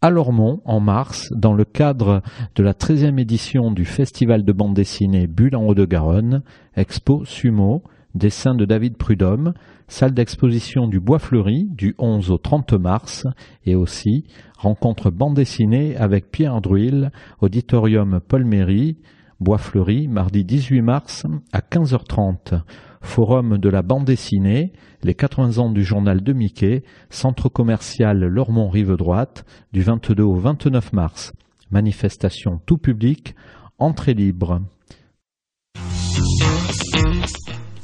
[0.04, 2.22] À Lormont, en mars, dans le cadre
[2.56, 6.42] de la 13e édition du Festival de bande dessinée Bulle en Haut-de-Garonne,
[6.74, 7.84] expo Sumo,
[8.16, 9.54] dessin de David Prudhomme,
[9.86, 13.28] salle d'exposition du Bois Fleuri du 11 au 30 mars
[13.64, 14.24] et aussi
[14.58, 18.96] rencontre bande dessinée avec Pierre Druil, auditorium Paul Méry,
[19.38, 22.60] Bois Fleuri, mardi 18 mars à 15h30.
[23.02, 24.72] Forum de la bande dessinée,
[25.02, 30.36] les 80 ans du journal de Mickey, centre commercial Lormont Rive Droite, du 22 au
[30.36, 31.32] 29 mars.
[31.70, 33.34] Manifestation tout public,
[33.78, 34.62] entrée libre.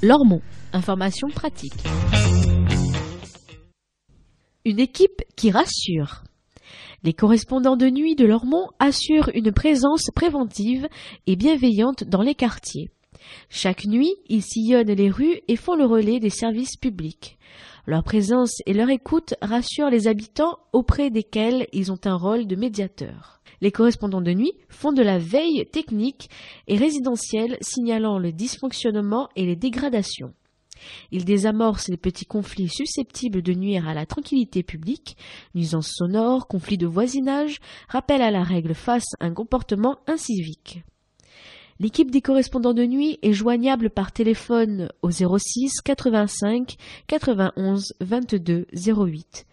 [0.02, 0.42] Lormont,
[0.72, 1.84] information pratique.
[4.64, 6.22] Une équipe qui rassure.
[7.02, 10.88] Les correspondants de nuit de Lormont assurent une présence préventive
[11.26, 12.90] et bienveillante dans les quartiers.
[13.50, 17.38] Chaque nuit, ils sillonnent les rues et font le relais des services publics.
[17.86, 22.56] Leur présence et leur écoute rassurent les habitants auprès desquels ils ont un rôle de
[22.56, 23.40] médiateur.
[23.60, 26.28] Les correspondants de nuit font de la veille technique
[26.66, 30.34] et résidentielle signalant le dysfonctionnement et les dégradations.
[31.10, 35.16] Ils désamorcent les petits conflits susceptibles de nuire à la tranquillité publique,
[35.54, 40.82] nuisances sonores, conflits de voisinage, rappel à la règle face à un comportement incivique.
[41.80, 46.76] L'équipe des correspondants de nuit est joignable par téléphone au 06 85
[47.06, 49.46] 91 22 08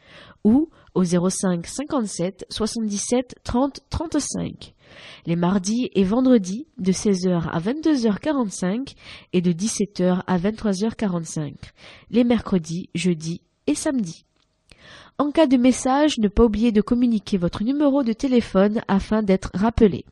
[0.43, 4.73] ou au 05 57 77 30 35.
[5.27, 8.95] Les mardis et vendredis de 16h à 22h45
[9.33, 11.53] et de 17h à 23h45.
[12.09, 14.25] Les mercredis, jeudis et samedis.
[15.19, 19.51] En cas de message, ne pas oublier de communiquer votre numéro de téléphone afin d'être
[19.53, 20.05] rappelé.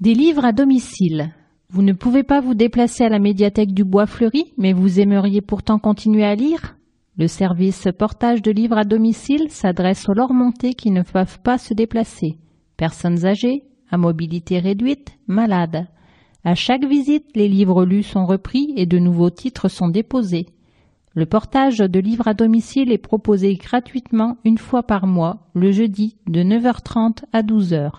[0.00, 1.34] Des livres à domicile.
[1.70, 5.40] Vous ne pouvez pas vous déplacer à la médiathèque du Bois Fleuri, mais vous aimeriez
[5.40, 6.76] pourtant continuer à lire?
[7.16, 11.74] Le service portage de livres à domicile s'adresse aux Lormontais qui ne peuvent pas se
[11.74, 12.38] déplacer.
[12.76, 15.88] Personnes âgées, à mobilité réduite, malades.
[16.44, 20.46] À chaque visite, les livres lus sont repris et de nouveaux titres sont déposés.
[21.14, 26.18] Le portage de livres à domicile est proposé gratuitement une fois par mois, le jeudi,
[26.28, 27.90] de 9h30 à 12h.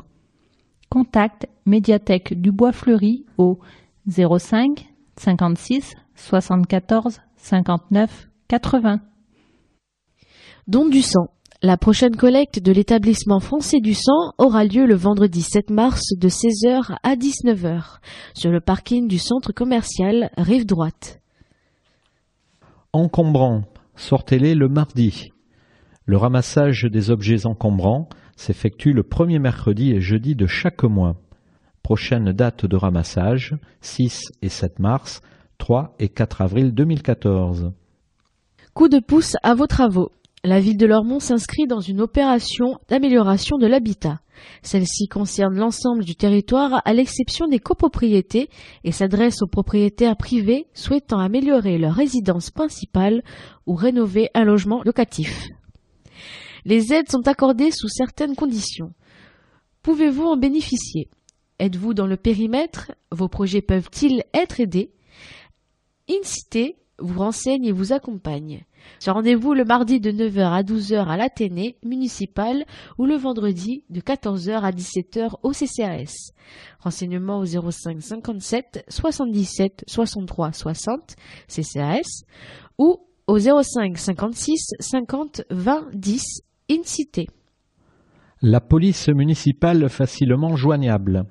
[0.90, 3.60] Contact médiathèque du Bois Fleuri au
[4.08, 4.88] 05
[5.18, 9.00] 56 74 59 80.
[10.68, 11.28] Don du sang.
[11.62, 16.30] La prochaine collecte de l'établissement français du sang aura lieu le vendredi 7 mars de
[16.30, 18.00] 16h à 19h
[18.34, 21.22] sur le parking du centre commercial Rive Droite.
[22.94, 23.64] Encombrant,
[23.96, 25.32] sortez-les le mardi.
[26.06, 28.10] Le ramassage des objets encombrants
[28.40, 31.18] s'effectue le premier mercredi et jeudi de chaque mois.
[31.84, 35.22] Prochaine date de ramassage 6 et 7 mars,
[35.58, 37.74] 3 et 4 avril 2014.
[38.74, 40.14] Coup de pouce à vos travaux.
[40.46, 44.22] La ville de Lormont s'inscrit dans une opération d'amélioration de l'habitat.
[44.62, 48.50] Celle-ci concerne l'ensemble du territoire à l'exception des copropriétés
[48.86, 53.22] et s'adresse aux propriétaires privés souhaitant améliorer leur résidence principale
[53.68, 55.50] ou rénover un logement locatif.
[56.66, 58.94] Les aides sont accordées sous certaines conditions.
[59.82, 61.10] Pouvez-vous en bénéficier?
[61.60, 62.92] Êtes-vous dans le périmètre?
[63.12, 64.92] Vos projets peuvent-ils être aidés?
[66.10, 68.66] INCITE vous renseigne et vous accompagne.
[69.06, 72.66] Rendez-vous le mardi de 9h à 12h à l'Athénée municipal
[72.98, 76.32] ou le vendredi de 14h à 17h au CCAS.
[76.80, 81.16] Renseignements au 05 57 77 63 60
[81.48, 82.24] CCAS
[82.78, 87.32] ou au 05 56 50 20 10 INCITE.
[88.44, 91.26] La police municipale facilement joignable.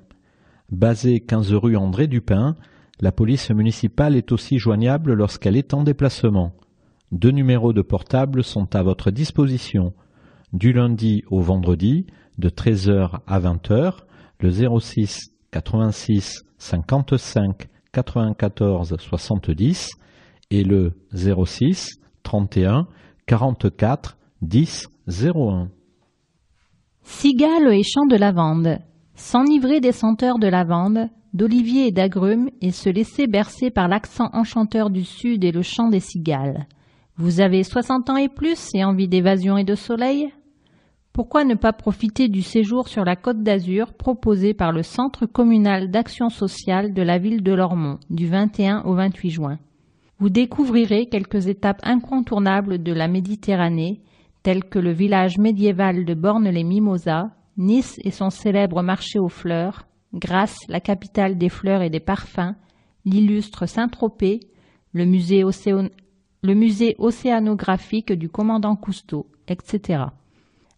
[0.69, 2.57] Basée 15 rue André Dupin,
[2.99, 6.51] la police municipale est aussi joignable lorsqu'elle est en déplacement.
[7.13, 9.93] Deux numéros de portable sont à votre disposition.
[10.51, 12.05] Du lundi au vendredi,
[12.37, 13.93] de 13h à 20h,
[14.41, 19.91] le 06 86 55 94 70
[20.51, 22.87] et le 06 31
[23.25, 25.69] 44 10 01.
[27.01, 28.77] Cigales et champs de lavande.
[29.15, 34.91] S'enivrer des senteurs de lavande, d'oliviers et d'agrumes et se laisser bercer par l'accent enchanteur
[34.91, 36.67] du sud et le chant des cigales.
[37.17, 40.31] Vous avez 60 ans et plus et envie d'évasion et de soleil?
[41.11, 45.89] Pourquoi ne pas profiter du séjour sur la Côte d'Azur proposé par le Centre communal
[45.89, 49.59] d'action sociale de la ville de Lormont du 21 au 28 juin?
[50.19, 54.01] Vous découvrirez quelques étapes incontournables de la Méditerranée,
[54.43, 60.57] telles que le village médiéval de Borne-les-Mimosas, Nice et son célèbre marché aux fleurs, Grasse,
[60.69, 62.55] la capitale des fleurs et des parfums,
[63.05, 64.39] l'illustre Saint-Tropez,
[64.93, 65.43] le musée,
[66.41, 70.05] le musée océanographique du commandant Cousteau, etc.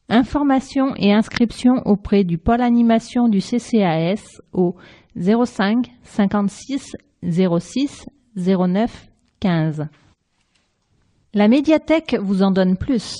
[0.09, 4.75] Informations et inscriptions auprès du pôle animation du CCAS au
[5.15, 8.05] 05 56 06
[8.35, 9.07] 09
[9.39, 9.87] 15.
[11.33, 13.15] La médiathèque vous en donne plus.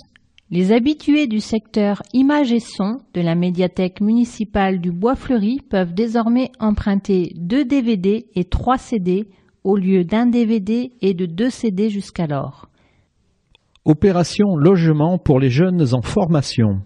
[0.54, 5.94] Les habitués du secteur images et son de la médiathèque municipale du Bois Fleuri peuvent
[5.94, 9.30] désormais emprunter deux DVD et trois CD
[9.64, 12.68] au lieu d'un DVD et de deux CD jusqu'alors.
[13.86, 16.82] Opération logement pour les jeunes en formation.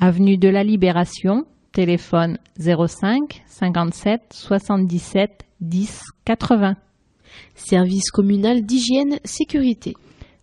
[0.00, 6.76] Avenue de la Libération, téléphone 05 57 77 10 80.
[7.56, 9.94] Service communal d'hygiène sécurité.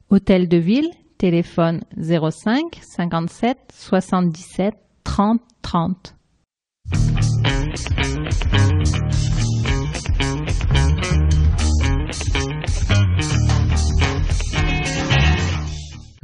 [0.10, 4.74] Hôtel de ville, téléphone 05 57 77
[5.06, 6.16] 30 30.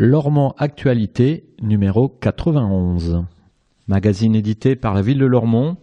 [0.03, 3.23] Lormont Actualité numéro 91.
[3.87, 5.77] Magazine édité par la ville de Lormont,